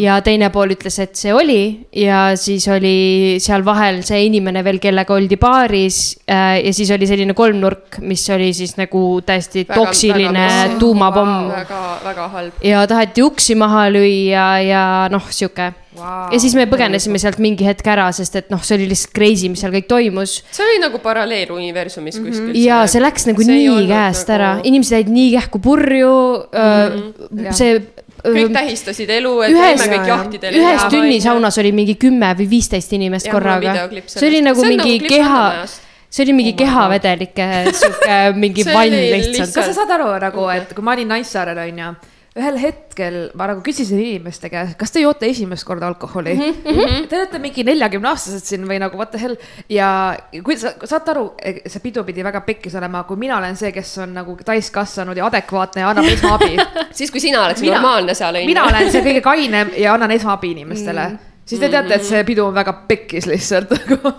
[0.00, 4.80] Ja teine pool ütles, et see oli ja siis oli seal vahel see inimene veel,
[4.82, 9.76] kellega oldi baaris äh, ja siis oli selline kolmnurk, mis oli siis nagu täiesti Väga-
[9.76, 10.46] toksiline
[10.80, 11.50] tuumapomm.
[11.52, 12.64] väga, väga halb.
[12.64, 16.32] ja taheti uksi maha lüüa ja noh, sihuke wow..
[16.32, 19.50] ja siis me põgenesime sealt mingi hetk ära, sest et noh, see oli lihtsalt crazy,
[19.52, 20.40] mis seal kõik toimus.
[20.48, 22.50] see oli nagu paralleeluniversumis mm -hmm.
[22.50, 22.60] kuskil.
[22.64, 26.14] ja see läks nagu see nii käest nagu- ära, inimesed jäid nii kähku purju
[26.52, 27.02] mm.
[27.30, 27.52] -hmm.
[27.52, 27.82] see.
[28.24, 30.54] Kõik tähistasid elu, et ühes- kõik jahtidel.
[30.60, 33.88] ühes tunnisaunas oli mingi kümme või viisteist inimest on korraga.
[34.06, 35.66] see oli nagu See mingi nagu keha
[36.10, 40.82] see oli mingi kehavedelike sihuke mingi vann lihtsalt- kas sa saad aru nagu, et kui
[40.84, 41.94] ma olin Naissaarel onju,
[42.38, 46.60] ühel hetkel ma nagu küsisin inimeste käest, kas te joote esimest korda alkoholi mm?
[46.62, 47.08] -hmm.
[47.10, 49.34] Te olete mingi neljakümne aastased siin või nagu what the hell
[49.68, 49.88] ja
[50.46, 51.24] kui sa saate aru,
[51.66, 55.26] see pidu pidi väga pekkis olema, kui mina olen see, kes on nagu täiskasvanud ja
[55.26, 56.54] adekvaatne ja annab esmaabi.
[56.92, 58.46] siis, kui sina oleks Mina- normaalne seal onju.
[58.46, 61.18] mina olen see kõige kainem ja annan esmaabi inimestele mm..
[61.44, 64.14] siis te teate, et see pidu on väga pekkis lihtsalt nagu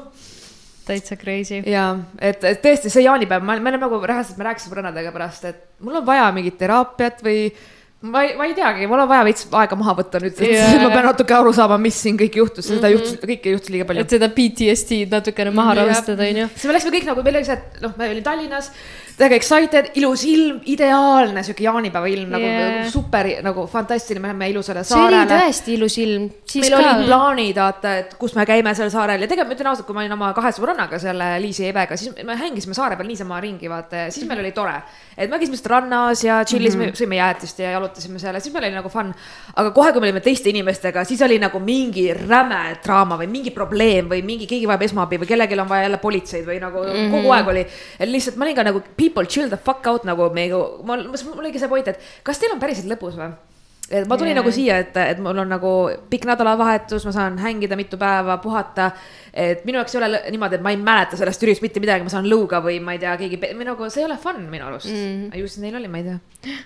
[0.85, 1.63] täitsa crazy.
[1.65, 5.45] ja et, et tõesti see jaanipäev, ma, me oleme nagu reaalselt, me rääkisime sõbrannadega pärast,
[5.47, 7.45] et mul on vaja mingit teraapiat või
[8.01, 10.79] ma ei, ma ei teagi, mul on vaja veits aega maha võtta nüüd, et Jaa.
[10.85, 14.05] ma pean natuke aru saama, mis siin kõik juhtus, seda juhtus, kõike juhtus liiga palju
[14.05, 14.15] et.
[14.15, 16.47] seda PTSD-d natukene maha rahustada, onju.
[16.55, 18.71] siis me läksime kõik nagu, meil oli see, et noh, me olime Tallinnas
[19.17, 22.71] täiega excited, ilus ilm, ideaalne sihuke jaanipäeva ilm nagu Yeah.
[22.73, 22.89] yeah.
[22.89, 25.37] super nagu fantastiline, me läheme ilusale see oli saarele.
[25.37, 27.05] tõesti ilus ilm, meil olid ka.
[27.05, 30.03] plaanid, vaata, et kus me käime seal saarel ja tegelikult ma ütlen ausalt, kui ma
[30.03, 33.69] olin oma kahe sõbrannaga seal Liisi ja Ebega, siis me hängisime saare peal niisama ringi,
[33.71, 34.73] vaata siis meil oli tore.
[35.17, 37.01] et me käisime lihtsalt rannas ja tšillisime mm, -hmm.
[37.03, 39.13] sõime jäätist ja jalutasime seal ja siis meil oli nagu fun.
[39.55, 43.51] aga kohe, kui me olime teiste inimestega, siis oli nagu mingi räme draama või mingi
[43.51, 46.95] probleem või mingi, keegi vajab esmaabi või kellelgi on vaja jälle politseid või nagu mm
[46.95, 47.11] -hmm.
[47.11, 47.65] kogu aeg oli.
[47.99, 48.81] lihtsalt ma olin ka nagu
[49.11, 52.55] people chill the fuck out nagu me, mul, mul oligi see point, et kas teil
[52.55, 53.31] on päriselt lõbus või?
[53.91, 54.39] et ma tulin yeah.
[54.39, 55.71] nagu siia, et, et mul on nagu
[56.11, 58.91] pikk nädalavahetus, ma saan hängida mitu päeva, puhata.
[59.33, 62.13] et minu jaoks ei ole niimoodi, et ma ei mäleta sellest üritusest mitte midagi, ma
[62.13, 65.31] saan lõuga või ma ei tea, keegi, nagu see ei ole fun minu arust mm..
[65.35, 66.59] ju siis neil oli, ma ei tea,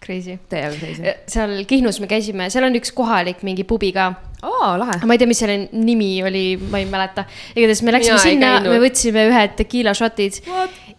[0.00, 0.38] Crazy.
[0.48, 1.00] täiega seis.
[1.28, 4.06] seal Kihnus me käisime, seal on üks kohalik mingi pubi ka.
[4.40, 5.00] aa, lahe.
[5.04, 7.26] ma ei tea, mis selle nimi oli, ma ei mäleta.
[7.52, 10.40] igatahes me läksime Mina sinna, me võtsime ühed tequila shot'id.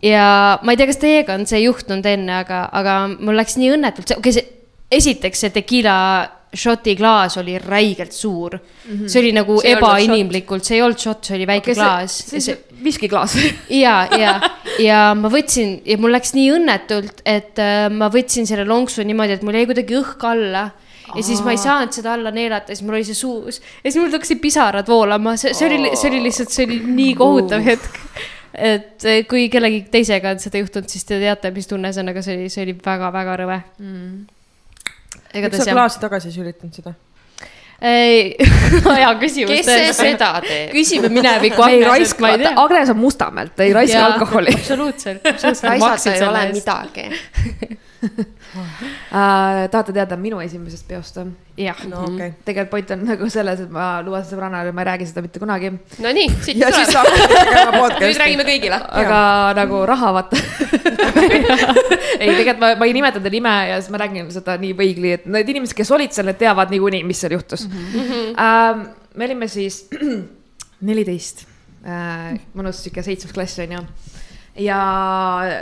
[0.04, 3.74] Ja ma ei tea, kas teiega on see juhtunud enne, aga, aga mul läks nii
[3.78, 4.60] õnnetult, see, okei okay,, see
[4.91, 5.95] esiteks see tequila
[6.52, 8.91] shot'i klaas oli räigelt suur mm.
[8.91, 9.08] -hmm.
[9.08, 12.18] see oli nagu See ebainimlikult, see ei olnud shot, see oli väike okay, klaas.
[12.28, 13.38] see, see viskiklaas.
[13.84, 14.36] ja, ja,
[14.80, 19.38] ja ma võtsin ja mul läks nii õnnetult, et äh, ma võtsin selle lonksu niimoodi,
[19.38, 20.70] et mul jäi kuidagi õhk alla
[21.16, 24.02] ja siis ma ei saanud seda alla neelata, siis mul oli see suus ja siis
[24.02, 27.99] mul hakkasid pisarad voolama, see, see oli, see oli lihtsalt, see oli nii kohutav hetk.
[28.62, 32.26] Et kui kellegi teisega on seda juhtunud, siis te teate, mis tunne see on, aga
[32.26, 34.20] see oli, see oli väga-väga rõve mm..
[35.38, 36.93] miks sa klaasi tagasi ei sülitanud seda?
[37.82, 38.36] ei,
[39.01, 39.53] hea küsimus.
[39.55, 40.74] kes see seda teeb?
[40.76, 42.55] küsime mineviku ei Agneselt, raiska, ei tea.
[42.66, 44.53] Agnes on Mustamäelt, ta ei raiska alkoholi.
[44.59, 45.70] absoluutselt, absoluutselt.
[45.70, 47.07] raisata ei ole midagi.
[48.02, 51.34] Uh, tahate teada minu esimesest peost või?
[51.62, 52.32] jah, no okei okay..
[52.47, 55.70] tegelikult point on nagu selles, et ma lubasin sõbrannale, ma ei räägi seda mitte kunagi.
[56.02, 57.78] Nonii, siit ja siis tuleb.
[58.02, 58.80] nüüd räägime kõigile.
[59.04, 59.20] aga
[59.60, 60.39] nagu raha vaata
[62.22, 65.14] ei, tegelikult ma, ma ei nimeta ta nime ja siis ma räägin seda nii vaigli,
[65.20, 67.86] et need inimesed, kes olid seal, need teavad niikuinii, mis seal juhtus mm.
[67.93, 68.32] -hmm.
[68.32, 68.86] Uh,
[69.16, 69.84] me olime siis
[70.88, 71.45] neliteist
[71.86, 73.84] uh,, mõnus sihuke seitsmes klass on ju.
[74.66, 74.82] ja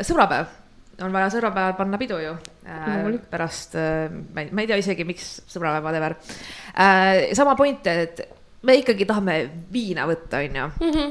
[0.06, 0.59] sõbrapäev,
[1.06, 3.16] on vaja sõbrapäeval panna pidu ju uh,.
[3.32, 7.32] pärast uh,, ma ei, ma ei tea isegi, miks sõbrapäev, whatever uh,.
[7.38, 8.22] sama point, et
[8.68, 9.40] me ikkagi tahame
[9.72, 11.10] viina võtta, on ju.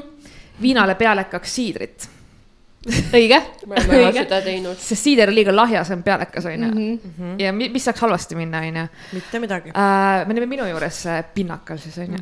[0.61, 2.09] viinale pealekaks siidrit
[2.87, 4.21] õige, oleme ka õige.
[4.21, 4.79] seda teinud.
[4.79, 6.69] sest siider on liiga lahja, see on pealekas, onju.
[6.69, 7.33] Mhm.
[7.41, 8.85] ja mi- mis saaks halvasti minna, onju.
[9.13, 9.73] mitte midagi.
[9.75, 12.19] me olime minu juures äh, pinnakal siis, onju.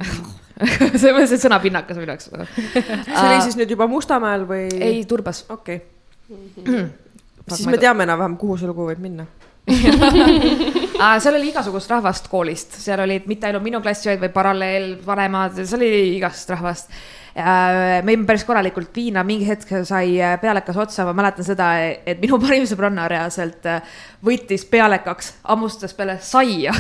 [1.02, 2.32] see on see sõna pinnakas minu jaoks.
[3.06, 4.66] see oli siis nüüd juba Mustamäel või?
[4.82, 5.46] ei, Turbas.
[5.50, 5.82] okei
[6.30, 6.88] okay.
[7.52, 9.28] siis me teame enam-vähem, kuhu see lugu võib minna.
[11.22, 15.84] seal oli igasugust rahvast koolist, seal olid mitte ainult minu klassi, vaid paralleel, vanemad, seal
[15.84, 16.94] oli igast rahvast.
[17.38, 22.22] me jõime päris korralikult viina, mingi hetk sai äh, pealekas otsa, ma mäletan seda, et
[22.24, 26.74] minu parim sõbranna reaalselt äh, võttis pealekaks, hammustas peale saia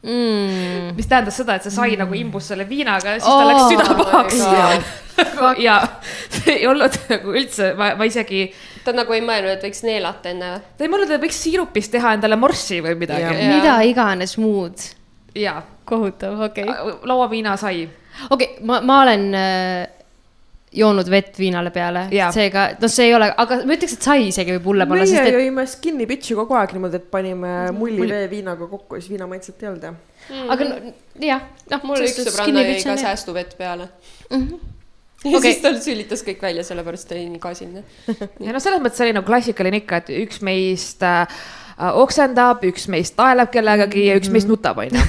[0.00, 0.94] Mm.
[0.96, 3.68] mis tähendas seda, et see sai nagu imbus selle viinaga ja siis tal läks Oh
[3.68, 4.38] süda pahaks.
[5.66, 5.76] ja
[6.28, 8.46] see ei olnud nagu üldse, ma, ma isegi,
[8.84, 10.64] ta nagu ei mõelnud, et võiks neelata enne või?
[10.78, 13.00] ta ei mõelnud, et võiks siirupist teha endale morssi või Jah.
[13.04, 13.30] midagi.
[13.30, 13.54] Jaa.
[13.56, 14.90] mida iganes muud.
[15.38, 16.98] ja, kohutav, okei okay..
[17.10, 17.86] lauaviina sai.
[18.28, 20.00] okei okay,, ma, ma olen äh,
[20.72, 24.28] joonud vett viinale peale Jaa., seega noh, see ei ole, aga ma ütleks, et sai
[24.28, 28.06] isegi võib hulle panna, meie et jõime skinny bitch'i kogu aeg niimoodi, et panime mulli
[28.10, 29.94] vee viinaga kokku ja siis viina maitset ei olnud ja.
[30.54, 30.92] aga no,
[31.26, 33.90] jah, noh, mul üks sõbranna jäi ka säästuvett peale.
[35.24, 35.50] Ja okay.
[35.50, 37.82] siis tal sülitas kõik välja, sellepärast ta oli nii kasinne.
[38.44, 41.26] ja noh, selles mõttes oli nagu klassikaline ikka, et üks meist äh,
[42.00, 45.00] oksendab, üks meist naelab kellegagi ja üks meist nutab, onju.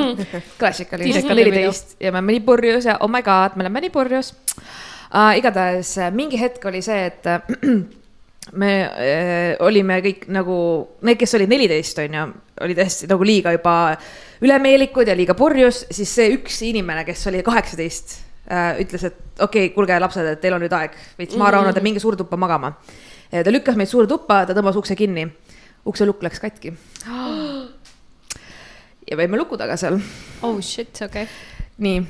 [0.60, 3.94] klassikaline, Tiisekate neliteist ja me oleme nii purjus ja oh my god, me oleme nii
[3.94, 5.32] purjus uh,.
[5.36, 7.40] igatahes äh, mingi hetk oli see, et äh,
[8.60, 10.56] me äh, olime kõik nagu,
[11.04, 12.24] need, kes olid neliteist, onju,
[12.64, 13.76] olid hästi nagu liiga juba
[14.40, 19.74] ülemeelikud ja liiga purjus, siis see üks inimene, kes oli kaheksateist ütles, et okei okay,,
[19.74, 22.72] kuulge, lapsed, et teil on nüüd aeg veits maha rahuneda, minge suurde tuppa magama.
[23.30, 25.28] ta lükkas meid suurde tuppa, ta tõmbas ukse kinni,
[25.86, 26.74] ukse lukk läks katki.
[29.10, 29.98] ja me jäime luku taga seal
[30.42, 31.26] oh shit, okei okay..
[31.78, 32.02] nii,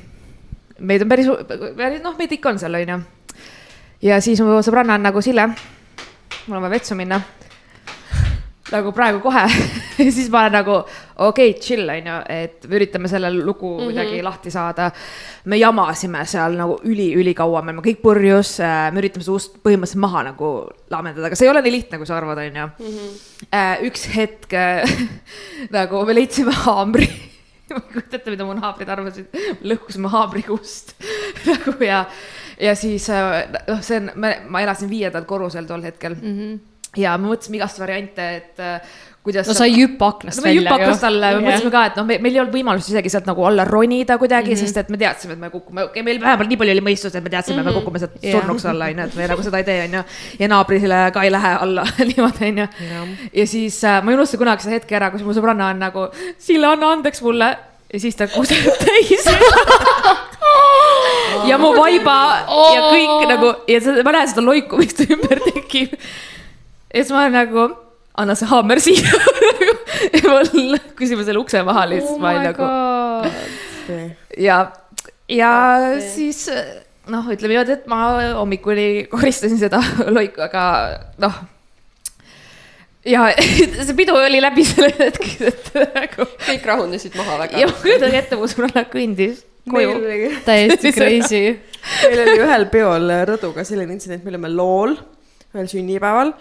[0.79, 1.29] meid on päris,
[1.77, 2.97] päris noh, meid ikka on seal, onju.
[4.05, 5.47] ja siis mu sõbranna on nagu Sille,
[6.47, 7.21] mul on vaja vetsu minna.
[8.71, 9.43] Nagu praegu kohe
[10.15, 13.89] siis ma olen nagu okei okay,, chill onju, et me üritame selle lugu mm -hmm.
[13.89, 14.91] kuidagi lahti saada.
[15.45, 20.23] me jamasime seal nagu üli-ülikaua, me oleme kõik purjus, me üritame seda ust põhimõtteliselt maha
[20.31, 20.51] nagu
[20.89, 22.69] laamendada, aga see ei ole nii lihtne, kui sa arvad, onju.
[23.87, 24.53] üks hetk
[25.77, 27.09] nagu me leidsime haamri
[27.75, 30.95] ma ei kujuta ette, mida mu naabrid arvasid, lõhkusime haamriga ust
[31.47, 32.05] nagu ja
[32.61, 36.35] ja siis äh, noh, see on, ma elasin viiendal korrusel tol hetkel mm.
[36.37, 36.59] -hmm.
[36.97, 38.81] Ja me mõtlesime igast variante, et äh,
[39.23, 41.43] kuidas no sa ei hüppa aknast no me välja hüppakast alla, me Jah.
[41.45, 44.57] mõtlesime ka, et noh, meil ei olnud võimalust isegi sealt nagu alla ronida kuidagi Mhm.
[44.57, 44.67] mm, -hmm.
[44.67, 47.23] sest et me teadsime, et me kukume, okei, meil vähemalt nii palju oli mõistust, et
[47.23, 47.73] me teadsime mm, -hmm.
[47.75, 48.25] me kukume sealt Mhm.
[48.27, 48.41] Jah.
[48.41, 50.03] surnuks alla, onju, et me nagu seda ei tee, onju.
[50.39, 52.67] ja naabrile ka ei lähe alla niimoodi, onju.
[53.33, 56.07] ja siis äh, ma ei unusta kunagi seda hetke ära, kus mu sõbranna on nagu,
[56.37, 57.57] Sille, anna andeks mulle.
[57.93, 59.25] ja siis ta kuseb täis.
[61.47, 62.17] ja mu vaiba
[62.75, 65.93] ja kõik nagu ja sa- ma näen seda loiku, mis ta ümber tekib.
[66.91, 67.65] Ja siis ma olen nagu,
[68.21, 69.23] anna see haamer siia.
[70.17, 70.43] ja ma
[70.99, 72.63] küsime selle ukse maha lihtsalt oh ma olin nagu
[74.37, 74.63] ja,
[75.29, 75.51] ja
[76.13, 76.47] siis
[77.09, 78.03] noh, ütleme niimoodi, et ma
[78.37, 79.81] hommikuni koristasin seda
[80.15, 80.63] loiku, aga
[81.21, 81.39] noh.
[83.07, 83.27] ja
[83.85, 87.63] see pidu oli läbi selle hetke, et nagu kõik rahunesid maha ja väga.
[87.71, 89.97] ma kujutan ette, mu sõbranna kõndis koju.
[90.45, 91.43] täiesti crazy.
[92.05, 94.95] meil oli ühel peol rõduga selline intsident, me olime lool
[95.55, 96.33] ühel sünnipäeval,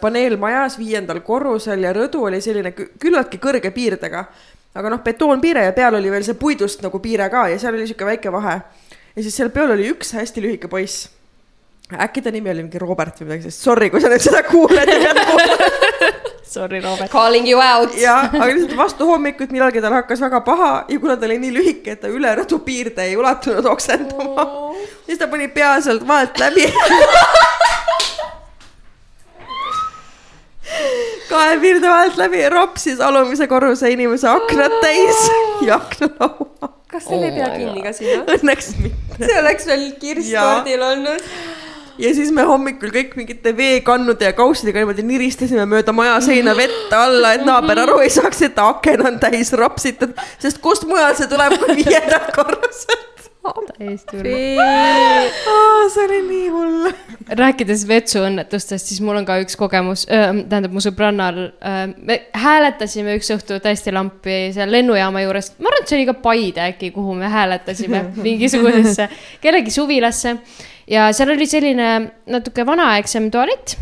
[0.00, 4.26] paneel majas viiendal korrusel ja rõdu oli selline kü- küllaltki kõrge piirdega.
[4.76, 7.86] aga noh, betoonpiire ja peal oli veel see puidust nagu piire ka ja seal oli
[7.88, 8.60] sihuke väike vahe.
[9.16, 11.08] ja siis seal peal oli üks hästi lühike poiss.
[11.92, 14.88] äkki ta nimi oli mingi Robert või midagi sellist, sorry, kui sa nüüd seda kuuled
[14.92, 15.72] ja pead kuulama.
[16.46, 17.10] Sorry, Robert.
[17.10, 17.90] Calling you out.
[17.98, 21.50] ja, aga lihtsalt vastu hommikut millalgi tal hakkas väga paha ja kuna ta oli nii
[21.56, 24.78] lühike, et ta üle rõdu piirde ei ulatunud oksendama oh.,
[25.08, 26.68] siis ta pani pea sealt vaelt läbi.
[31.30, 35.20] kahe piirde vahelt läbi ropsis alumise korruse inimese aknad täis
[35.66, 36.72] ja aknalaua.
[36.90, 38.24] kas selle ei pea kinni ka sinna?
[38.36, 39.20] Õnneks mitte.
[39.22, 41.30] see oleks veel kirstordil olnud.
[42.02, 46.94] ja siis me hommikul kõik mingite veekannude ja kaussidega niimoodi niristasime mööda maja seina vett
[46.96, 51.30] alla, et naaber aru ei saaks, et aken on täis ropsitud, sest kust mujal see
[51.30, 53.15] tuleb kui viiendalt korruselt.
[53.70, 55.88] täiesti hull.
[55.92, 56.90] see oli nii hull.
[57.40, 61.40] rääkides vetsuõnnetustest, siis mul on ka üks kogemus, tähendab mu sõbrannal,
[61.96, 66.16] me hääletasime üks õhtu täiesti lampi seal lennujaama juures, ma arvan, et see oli ka
[66.26, 69.10] Paide äkki, kuhu me hääletasime mingisugusesse
[69.42, 70.38] kellegi suvilasse.
[70.86, 71.92] Ja seal oli selline
[72.30, 73.74] natuke vanaaegsem tualett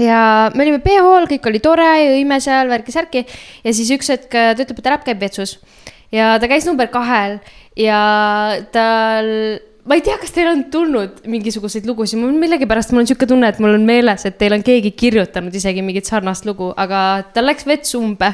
[0.00, 3.24] ja me olime PH-l, kõik oli tore, jõime seal värki-särki
[3.64, 5.58] ja siis üks hetk ta ütleb, et ta läheb, käib vetsus
[6.14, 7.38] ja ta käis number kahel
[7.78, 8.00] ja
[8.74, 9.30] tal,
[9.84, 13.52] ma ei tea, kas teil on tulnud mingisuguseid lugusid, mul millegipärast mul on niisugune tunne,
[13.52, 17.50] et mul on meeles, et teil on keegi kirjutanud isegi mingit sarnast lugu, aga tal
[17.50, 18.32] läks vets umbe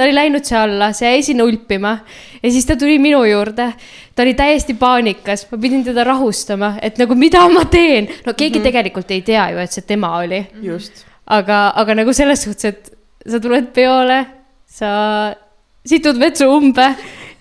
[0.00, 1.96] ta oli läinud see alla, see jäi sinna ulpima
[2.40, 3.72] ja siis ta tuli minu juurde.
[4.14, 8.58] ta oli täiesti paanikas, ma pidin teda rahustama, et nagu mida ma teen, no keegi
[8.58, 8.64] mm -hmm.
[8.64, 11.04] tegelikult ei tea ju, et see tema oli, just.
[11.26, 12.92] aga, aga nagu selles suhtes, et
[13.28, 14.26] sa tuled peole,
[14.66, 15.34] sa
[15.86, 16.96] situd vetsu umbe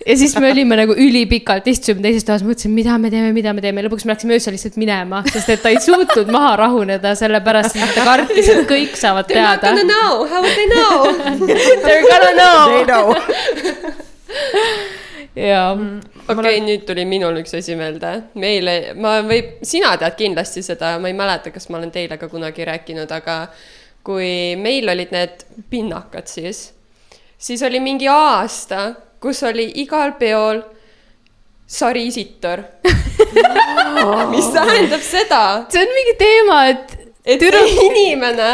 [0.06, 3.62] ja siis me olime nagu ülipikalt, istusime teises toas, mõtlesime, mida me teeme, mida me
[3.64, 7.76] teeme, lõpuks me läksime öösel lihtsalt minema, sest et ta ei suutnud maha rahuneda, sellepärast
[7.80, 9.92] et ta kartis, et kõik saavad They are not teada gonna.
[9.92, 10.96] know, how would they know?
[11.86, 12.60] They're gonna know.
[12.72, 13.06] They know.
[15.50, 18.12] jaa, okei okay,, nüüd tuli minul üks asi meelde.
[18.40, 22.28] meile, ma võib, sina tead kindlasti seda, ma ei mäleta, kas ma olen teile ka
[22.32, 23.36] kunagi rääkinud, aga
[24.06, 24.30] kui
[24.60, 25.34] meil olid need
[25.70, 26.60] pinnakad siis,
[27.40, 30.62] siis oli mingi aasta, kus oli igal peol
[31.68, 32.64] sarisitor.
[34.34, 38.52] mis tähendab seda, see on mingi teema, et et see inimene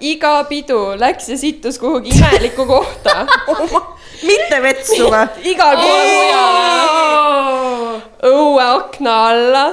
[0.00, 3.26] iga pidu läks ja sittus kuhugi imelikku kohta.
[4.28, 5.26] mitte vetsu või?
[5.52, 8.00] igal pool mujal.
[8.30, 9.66] õue akna alla,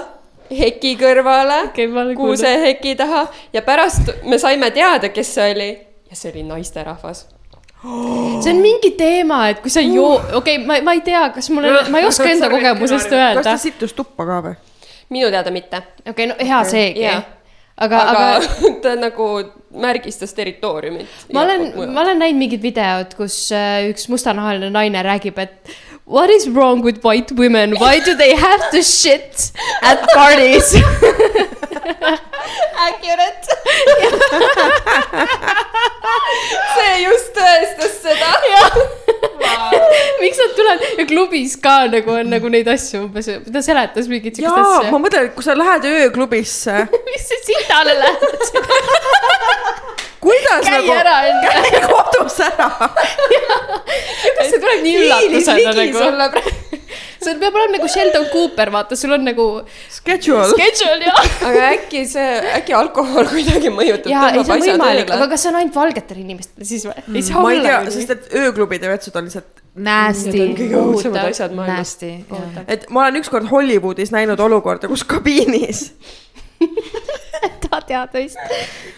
[0.52, 5.72] heki kõrvale olen kuuseheki taha ja pärast me saime teada, kes see oli
[6.10, 7.28] ja see oli naisterahvas.
[7.84, 11.50] See on mingi teema, et kui sa joo-, okei okay,, ma, ma ei tea, kas
[11.52, 13.56] mul, ma ei oska enda kogemusest kas öelda ta.
[13.60, 14.58] sittus tuppa ka või?
[15.14, 17.26] minu teada mitte, okei okay,, no hea seegi Jah.
[17.76, 19.30] aga, aga, aga, ta nagu
[19.84, 21.12] märgistas territooriumit.
[21.36, 25.76] ma olen, ma olen näinud mingit videot, kus äh, üks mustanahaline naine räägib, et
[26.06, 27.76] What is wrong with white women?
[27.80, 30.76] Why do they have to shit at parties?
[32.88, 33.54] Accurate.
[36.76, 38.32] see just tõestas seda.
[40.22, 44.40] miks nad tulevad ja klubis ka nagu on nagu neid asju umbes, ta seletas mingit
[44.40, 45.00] siukest asja ma.
[45.04, 46.76] mõtlen, et kui sa lähed ööklubisse,
[47.10, 48.44] mis sa sitale lähed?
[50.24, 51.54] kuidas käi nagu, ära enne.
[51.74, 52.70] käi kodus ära.
[54.38, 56.46] kas see tuleb nii üllatusena nagu?
[57.24, 59.48] see peab olema nagu Sheldon Cooper, vaata, sul on nagu
[59.92, 60.46] Schedule.
[60.52, 61.16] schedule ja.
[61.50, 64.12] aga äkki see, äkki alkohol kuidagi mõjutab.
[64.14, 67.06] ja ei, see on võimalik, aga kas see on ainult valgetele inimestele siis või?
[67.14, 67.96] ei saa ma ei tea, olla.
[67.98, 71.96] sest et ööklubide vetsud on lihtsalt, Nasty kõige õudsemad asjad maailmas.
[72.04, 72.60] Jah.
[72.70, 75.88] et ma olen ükskord Hollywoodis näinud olukorda, kus kabiinis
[77.74, 78.38] ta teab vist.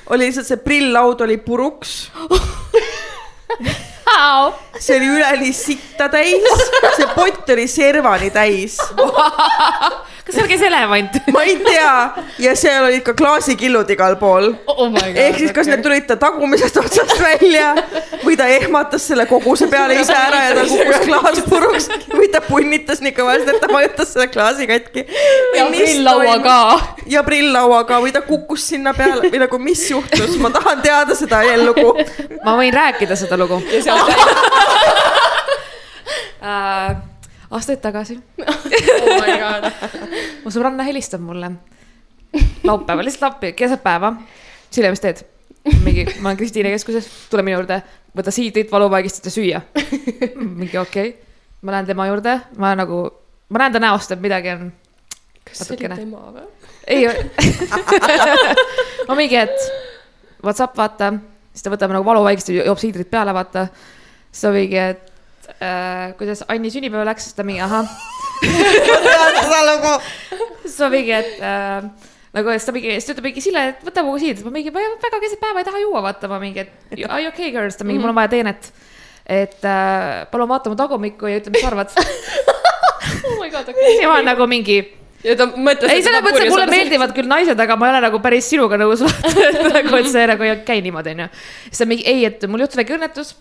[0.09, 1.93] oli lihtsalt see prilllaud oli puruks,
[4.79, 6.43] see oli üleni sitta täis,
[6.97, 8.77] see pott oli servani täis,
[10.35, 11.17] kas seal käis elevant?
[11.33, 14.51] ma ei tea ja seal olid ka klaasikillud igal pool.
[14.67, 15.19] Oh my god.
[15.25, 17.71] ehk siis, kas need tulid ta tagumisest otsast välja
[18.23, 22.41] või ta ehmatas selle koguse peale ise ära ja tal kukkus klaas puruks või ta
[22.45, 25.05] punnitas nii kõvasti, et ta vajutas selle klaasi katki.
[25.55, 26.59] ja prilllaua ka.
[27.15, 31.43] ja prilllauaga või ta kukkus sinna peale või nagu, mis juhtus, ma tahan teada seda
[31.63, 31.95] lugu.
[32.43, 33.61] ma võin rääkida seda lugu.
[33.71, 33.99] ja seal
[36.45, 37.14] äh,.
[37.55, 38.65] Aastaid tagasi oh
[40.43, 41.53] mu sõbranna helistab mulle
[42.63, 44.13] laupäeval, lihtsalt appi, keset päeva.
[44.71, 45.23] Silja, mis teed?
[45.81, 47.79] mingi, ma olen Kristiine keskuses, tule minu juurde,
[48.17, 49.61] võta siidrit, valuvaigistust ja süüa.
[50.59, 51.13] mingi okei okay.,
[51.65, 52.99] ma lähen tema juurde, ma nagu,
[53.49, 54.69] ma näen ta näost, et midagi on.
[55.45, 55.97] kas see oli natukene.
[56.03, 56.45] tema või?
[56.87, 57.07] ei,
[59.09, 59.57] ma mingi, et
[60.45, 61.15] Whatsapp, vaata,
[61.53, 63.65] siis ta võtab nagu valuvaigist ja joob siidrit peale, vaata.
[64.29, 65.14] siis ta mingi, et
[65.59, 67.89] äh, kuidas Anni sünnipäev läks, siis ta mingi ahah
[68.41, 69.93] seda lugu.
[70.65, 71.87] siis ma mingi, et äh,
[72.35, 74.73] nagu, siis ta mingi, siis ta ütleb mingi Sille, et võta mu siid, ma mingi,
[74.75, 77.79] ma väga keset päeva ei taha juua, vaata, ma mingi, et are you okay girls,
[77.79, 78.69] ta mingi, mul on vaja teenet.
[79.25, 81.95] et äh, palun vaata mu tagumikku ja ütle, mis sa arvad.
[83.25, 83.97] oh my god, okei.
[84.01, 84.77] ja ma olen nagu mingi,
[85.25, 85.89] ja ta mõtles.
[85.89, 86.69] ei, selles mõttes, et mulle.
[86.69, 90.45] meeldivad küll naised, aga ma ei ole nagu päris sinuga nõus, nagu, et see nagu
[90.45, 91.31] ei käi niimoodi, onju.
[91.69, 93.33] siis ta mingi, ei, et mul juhtus väike õnnetus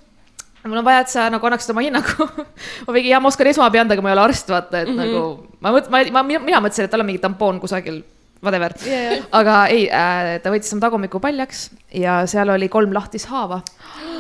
[0.71, 2.27] mul on vaja, et sa nagu annaksid oma hinnangu.
[2.87, 4.99] ma mingi, jaa, ma oskan esmaabi anda, aga ma ei ole arst, vaata, et mm
[4.99, 5.15] -hmm.
[5.15, 8.03] nagu ma mõt-, ma, ma, mina mõtlesin, et tal on mingi tampoon kusagil,
[8.45, 9.25] whatever Yeah, yeah.
[9.33, 13.62] aga ei äh,, ta võttis oma tagumiku paljaks ja seal oli kolm lahtist haava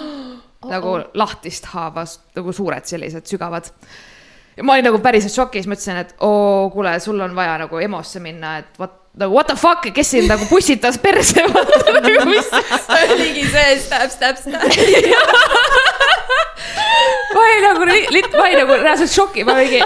[0.64, 0.70] oh.
[0.70, 3.70] nagu lahtist haava, nagu suured sellised sügavad.
[4.56, 7.80] ja ma olin nagu päriselt šokis, ma ütlesin, et oo, kuule, sul on vaja nagu
[7.86, 12.28] EMO-sse minna, et what, nagu what the fuck, kes sind nagu pussitas perse, vaata nagu
[12.30, 12.52] mis
[13.00, 16.13] oligi see stab, stab, stab.
[17.34, 17.86] Ma olin nagu,
[18.36, 19.80] ma olin nagu reaalselt šoki, ma mingi,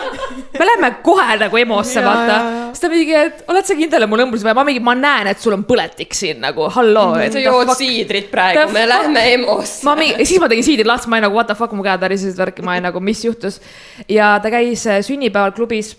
[0.59, 2.39] me läheme kohe nagu EMO-sse, vaata.
[2.73, 5.31] siis ta mingi, et oled sa kindel, et mul õmblus vaja, ma mingi, ma näen,
[5.33, 7.17] et sul on põletik siin nagu, halloo.
[7.33, 9.87] sa jood siidrit praegu, me lähme EMO-sse.
[9.89, 12.05] ma mingi, siis ma tegin siidri lahti, ma olin nagu what the fuck, mu käed
[12.05, 13.63] värisesid värki, ma olin nagu, mis juhtus.
[14.09, 15.95] ja ta käis äh, sünnipäeval klubis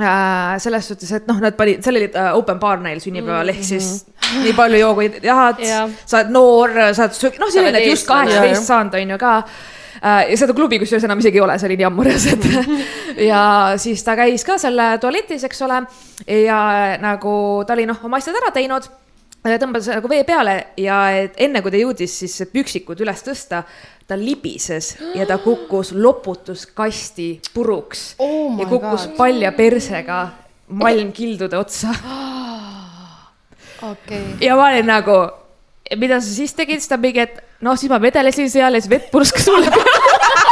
[0.00, 3.54] äh, selles suhtes, et noh, nad panid, seal oli äh, open bar neil sünnipäeval mm
[3.54, 3.56] -hmm.
[3.56, 4.06] ehk siis
[4.42, 5.88] nii palju joo kui tahad Jah.
[6.04, 9.34] sa oled noor, sa oled söök-, noh, selline, et just kaheksateist saanud on ju ka
[10.04, 12.48] ja seda klubi kusjuures enam isegi ei ole, see oli nii ammu reaalselt.
[13.30, 13.44] ja
[13.80, 15.80] siis ta käis ka seal tualetis, eks ole,
[16.44, 16.60] ja
[17.02, 18.90] nagu ta oli noh, oma asjad ära teinud
[19.44, 23.62] tõmbas nagu vee peale ja enne kui ta jõudis siis püksikud üles tõsta,
[24.08, 29.16] ta libises ja ta kukkus loputuskasti puruks Oh ja kukkus God.
[29.16, 30.20] palja persega
[30.68, 31.92] malmkildude otsa
[33.92, 34.24] okei.
[34.40, 35.18] ja ma olin nagu,
[35.96, 38.90] mida sa siis tegid, siis ta mingi, et noh, siis ma vedelesin seal ja siis
[38.90, 40.43] vett purskas mulle peale.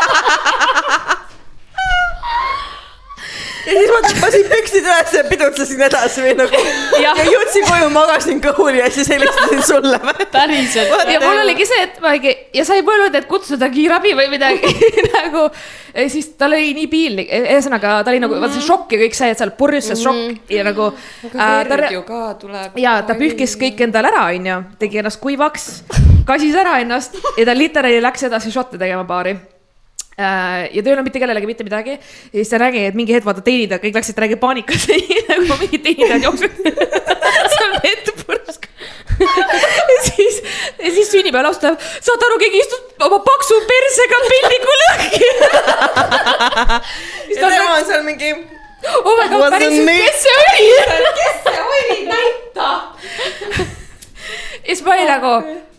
[3.73, 6.63] Ja siis ma tõmbasin püksid üles ja pidutsesin edasi või nagu
[7.03, 10.01] ja, jõudsin koju, magasin kõhuli ja siis helistasin sulle.
[10.33, 10.93] päriselt.
[11.13, 14.29] ja mul oligi see, et ma mingi ja sa ei mõelnud, et kutsuda kiirabi või
[14.33, 14.73] midagi
[15.19, 15.47] nagu.
[16.09, 19.31] siis tal oli nii piinlik, ühesõnaga ta oli nagu vaata see šokk ja kõik see,
[19.35, 20.91] et seal purjus see šokk ja nagu.
[21.33, 22.79] aga verd ju ka tuleb.
[22.81, 25.71] ja ta pühkis kõik endale ära, onju, tegi ennast kuivaks,
[26.29, 29.37] kasis ära ennast ja ta literaali läks edasi šotte tegema baari.
[30.19, 33.25] Ja ta ei öelnud mitte kellelegi mitte midagi ja siis ta nägi, et mingi hetk
[33.27, 34.85] vaata teenindajad kõik läksid, ta nägi paanikas
[35.31, 36.53] nagu mingid teenindajad jooksid
[37.55, 38.69] seal vett pursk.
[39.23, 40.41] ja siis,
[40.79, 45.29] ja siis sünnipäeva laustav, saad aru, keegi istub oma paksu persega pildiku lõhki.
[47.37, 48.33] ja tema on seal mingi.
[49.05, 50.67] oh my god, päriselt, kes see oli?
[51.21, 52.73] kes see oli, näita.
[54.63, 55.33] Ja siis ma olin nagu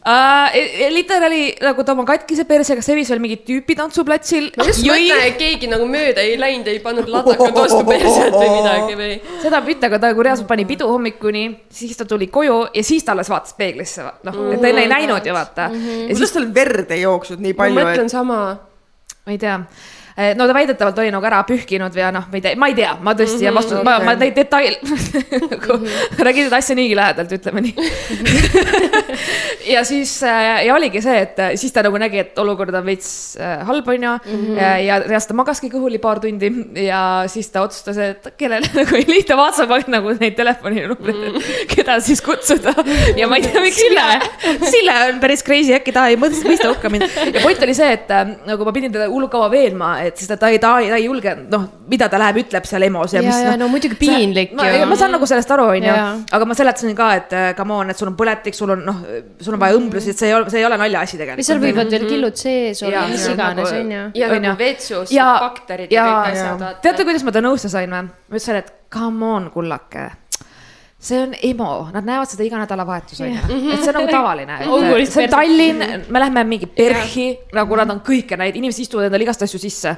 [0.07, 0.57] äh,,
[0.91, 4.49] literaali nagu ta oma katkise persega sevis veel mingi tüüpi tantsuplatsil.
[4.57, 8.51] ma just mõtlen, et keegi nagu mööda ei läinud, ei pannud ladakat vastu perset või
[8.57, 9.17] midagi või.
[9.45, 13.07] seda mitte, aga ta nagu reaalselt pani pidu hommikuni, siis ta tuli koju ja siis
[13.07, 15.71] ta alles vaatas peeglisse, noh, et ta enne ei näinud ju vaata.
[15.73, 18.39] ja kuidas siis, tal verd ei jooksnud nii ma palju, mõtlen et sama.
[19.23, 19.59] ma ei tea
[20.37, 22.93] no ta väidetavalt oli nagu ära pühkinud või noh, ma ei tea, ma ei tea,
[23.01, 24.77] ma tõesti ja vastus, ma, ma neid detail
[26.27, 27.87] räägin seda asja niigi lähedalt, ütleme nii.
[29.73, 32.85] ja siis äh, ja oligi see, et äh, siis ta nagu nägi, et olukord on
[32.87, 33.09] veits
[33.39, 34.13] halb, onju.
[34.57, 36.51] ja, ja reaalselt ta magaski kõhuli paar tundi
[36.85, 37.01] ja
[37.31, 42.21] siis ta otsustas, et kellele nagu ei liita, ainult nagu neid telefoninumbreid, et keda siis
[42.23, 42.73] kutsuda.
[43.19, 44.05] ja ma ei tea, miks Sille,
[44.69, 47.07] Sille on päris crazy, äkki ta ei mõista, hukka mind.
[47.33, 48.11] ja point oli see, et
[48.47, 50.97] nagu ma pidin teda hullult kaua veenma, et siis ta, ta ei, ta ei, ta
[50.99, 53.67] ei julge, noh, mida ta läheb, ütleb seal EMO-s ja ja, mis ja noh no
[53.73, 54.85] muidugi piinlik ma, ju.
[54.89, 55.93] ma saan nagu sellest aru, onju
[56.37, 59.01] aga ma seletasin ka, et äh, come on, et sul on põletik, sul on noh,
[59.41, 61.67] sul on vaja õmblusi, et see ei ole, see ei ole naljaasi või seal tegelikult.
[61.67, 64.01] võivad veel killud sees olla mis see on iganes, nagu- onju.
[64.21, 64.41] ja On ju.
[64.47, 68.09] nagu vetsus Ja- bakterid ja ja- kõik asjad, teate, kuidas ma ta nõusse sain või?
[68.11, 70.09] ma ütlesin, et come on, kullake
[71.03, 73.41] see on EMO, nad näevad seda iga nädalavahetus onju,
[73.73, 74.57] et see on nagu tavaline,
[75.03, 77.27] see on Tallinn, me lähme mingi PERH-i,
[77.57, 79.95] nagu nad on kõike näinud, inimesed istuvad endale igast asju sisse.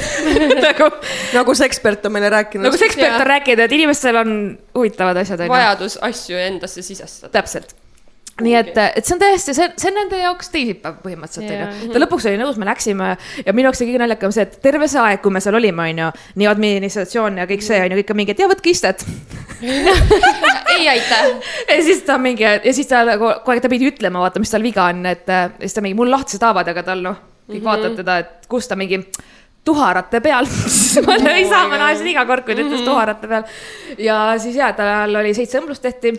[0.68, 0.90] nagu,
[1.36, 4.34] nagu see ekspert on meile rääkinud nagu see ekspert on rääkinud, et inimestel on
[4.76, 5.52] huvitavad asjad onju.
[5.52, 7.32] vajadus asju endasse sisestada.
[7.40, 7.74] täpselt.
[8.40, 11.66] Nii et, et see on täiesti, see, see on nende jaoks teisipäev põhimõtteliselt Jaa.
[11.68, 11.90] onju.
[11.92, 13.08] ta lõpuks oli nõus, me läksime
[13.44, 15.84] ja minu jaoks oli kõige naljakam see, et terve see aeg, kui me seal olime,
[15.92, 16.06] onju,
[16.40, 19.04] nii administratsioon ja kõik see onju, kõik on mingi, et ja võtke istet.
[20.76, 21.28] ei aitäh.
[21.68, 24.54] ja siis ta mingi ja siis ta nagu kogu aeg ta pidi ütlema, vaata, mis
[24.54, 25.28] tal viga on, et
[25.60, 27.68] siis ta mingi, mul lahtised haavad, aga tal noh, kõik mm -hmm.
[27.68, 29.02] vaatavad teda, et kus ta mingi
[29.64, 30.48] tuharate peal
[31.06, 33.44] ma ei saa, ma naersin iga kord, kui ta ütles tuharate peal.
[33.98, 36.16] ja siis ja tal oli seitse õmblust tehti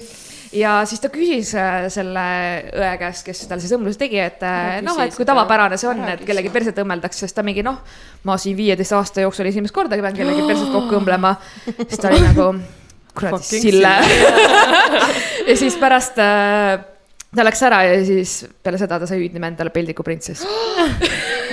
[0.53, 2.25] ja siis ta küsis äh, selle
[2.73, 6.03] õe käest, kes tal siis õmbluse tegi, et äh, noh, et kui tavapärane see on,
[6.13, 7.81] et kellegi perset õmmeldakse, sest ta mingi noh,
[8.27, 11.35] ma siin viieteist aasta jooksul esimest korda pean kellegi perset kokku õmblema.
[11.65, 12.49] siis ta oli nagu
[13.13, 13.93] kuradi sille.
[15.49, 16.77] ja siis pärast äh,
[17.33, 20.45] ta läks ära ja siis peale seda ta sai hüüdnime endale peldiku printsess.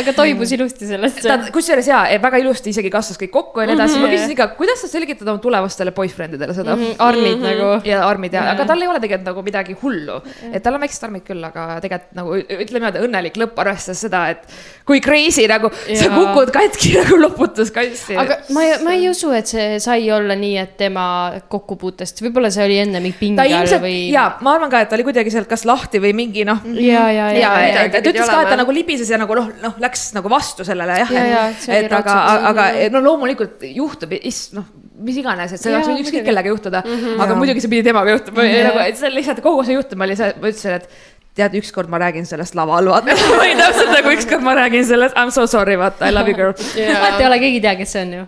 [0.00, 1.22] aga toibus ilusti sellest.
[1.54, 4.82] kusjuures jaa, väga ilusti isegi kasvas kõik kokku ja nii edasi, ma küsisin ka, kuidas
[4.82, 6.82] sa selgitad oma tulevastele boyfriend idele seda mm.
[6.82, 7.02] -hmm.
[7.08, 7.70] armid nagu.
[7.88, 10.20] ja armid ja, aga tal ei ole tegelikult nagu midagi hullu,
[10.52, 14.22] et tal on väiksed armid küll, aga tegelikult nagu ütleme niimoodi, õnnelik lõpp, arvestades seda,
[14.34, 14.44] et
[14.86, 16.14] kui crazy nagu sa Jaa.
[16.14, 18.16] kukud katki nagu loputuskasti.
[18.20, 21.06] aga ma ei, ma ei usu, et see sai olla nii, et tema
[21.48, 23.96] kokkupuutest, võib-olla see oli enne mingi pinge all või.
[24.12, 27.06] ja ma arvan ka, et ta oli kuidagi sealt kas lahti või mingi noh ja,
[27.10, 28.60] ja, ja, ja, ja midagi ta pidi ütles ka, et ta olema.
[28.62, 31.94] nagu libises ja nagu noh, noh, läks nagu vastu sellele jah Ja, ja, et, et
[31.94, 32.16] aga,
[32.50, 34.12] aga no loomulikult juhtub,
[34.58, 34.70] noh,
[35.06, 37.40] mis iganes, et see oleks võinud ükskõik kellega juhtuda mm, -hmm, aga Jaa.
[37.40, 38.70] muidugi see pidi temaga juhtuma ja Jaa.
[38.70, 42.00] nagu, et see lihtsalt kogu see juhtum oli see, ma ütlesin, et tead, ükskord ma
[42.00, 43.16] räägin sellest laval, vaata.
[43.42, 46.38] või täpselt nagu ükskord ma räägin sellest, I m so sorry, vaata, I love you
[46.38, 46.54] girl.
[46.56, 48.26] vaata ei ole, keegi ei tea, kes see on ju.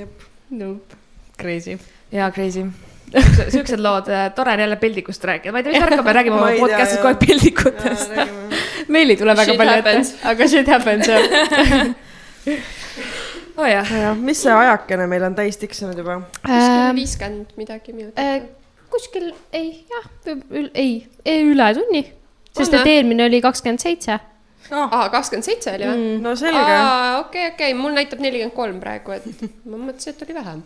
[0.00, 0.26] Jep.
[0.50, 1.00] Nope,
[1.40, 1.78] crazy.
[2.12, 2.68] jaa, crazy.
[3.54, 6.36] Siuksed lood, tore on jälle peldikust rääkida, ma ei tea, mis värk on, me räägime
[6.38, 8.16] Ma oma podcast'is kogu aeg peldikutest.
[8.88, 10.10] meil ei tule väga Shit palju happens.
[10.14, 11.22] ette, aga shit happens jah.
[13.54, 13.86] Oh jah,
[14.18, 16.16] mis see ajakene meil on täis tiksunud juba?
[16.42, 18.18] kuskil viiskümmend midagi minutit.
[18.18, 20.08] Ähm, äh, kuskil ei, jah,
[20.74, 22.02] ei, ei üle tunni,
[22.50, 24.18] sest et eelmine oli kakskümmend seitse.
[24.74, 26.08] aa, kakskümmend seitse oli või?
[26.24, 26.78] no selge.
[27.20, 29.30] okei, okei, mul näitab nelikümmend kolm praegu, et
[29.70, 30.64] ma mõtlesin, et oli vähem.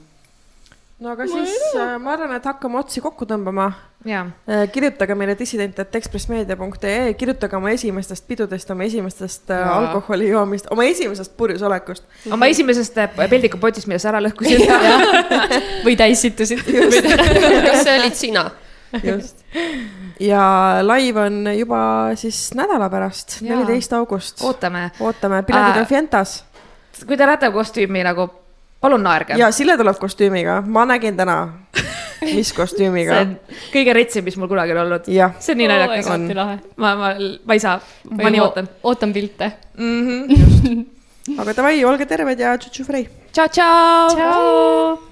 [0.99, 3.69] No aga siis äh, ma arvan, et hakkame otsi kokku tõmbama.
[4.09, 4.25] jaa.
[4.73, 9.77] kirjutage meile dissident.ekspressmeedia.ee, kirjutage oma esimestest pidudest, oma esimestest äh, Jaa.
[9.79, 12.07] alkoholi joomist, oma esimesest purjus olekust.
[12.33, 14.65] oma esimesest äh, peldikupotist, mille sa ära lõhkusid.
[15.87, 16.65] või täis sittusid.
[17.69, 18.49] kas see olid sina?
[19.05, 19.45] just.
[20.21, 20.43] ja
[20.83, 21.81] live on juba
[22.19, 24.43] siis nädala pärast, neliteist august.
[24.43, 26.39] ootame, ootame, piletid Äh, on Fientas
[27.07, 28.29] kui te näete kostüümi nagu,
[28.81, 29.39] palun naerge.
[29.39, 31.39] ja Sille tuleb kostüümiga, ma nägin täna,
[32.23, 33.23] mis see kostüümiga.
[33.25, 33.35] on
[33.73, 35.09] kõige retsim, mis mul kunagi on olnud.
[35.09, 36.13] see on nii naljakas.
[36.15, 36.29] on.
[36.43, 36.61] lahe.
[36.77, 37.13] ma, ma,
[37.45, 38.71] ma ei saa, ma nii ootan.
[38.83, 39.53] ootan pilte.
[39.79, 40.07] mm.
[40.07, 40.87] -hmm.
[41.43, 43.09] aga davai, olge terved ja tšutšu frei.
[43.33, 44.17] tšau, tšau.
[44.17, 45.08] tšau.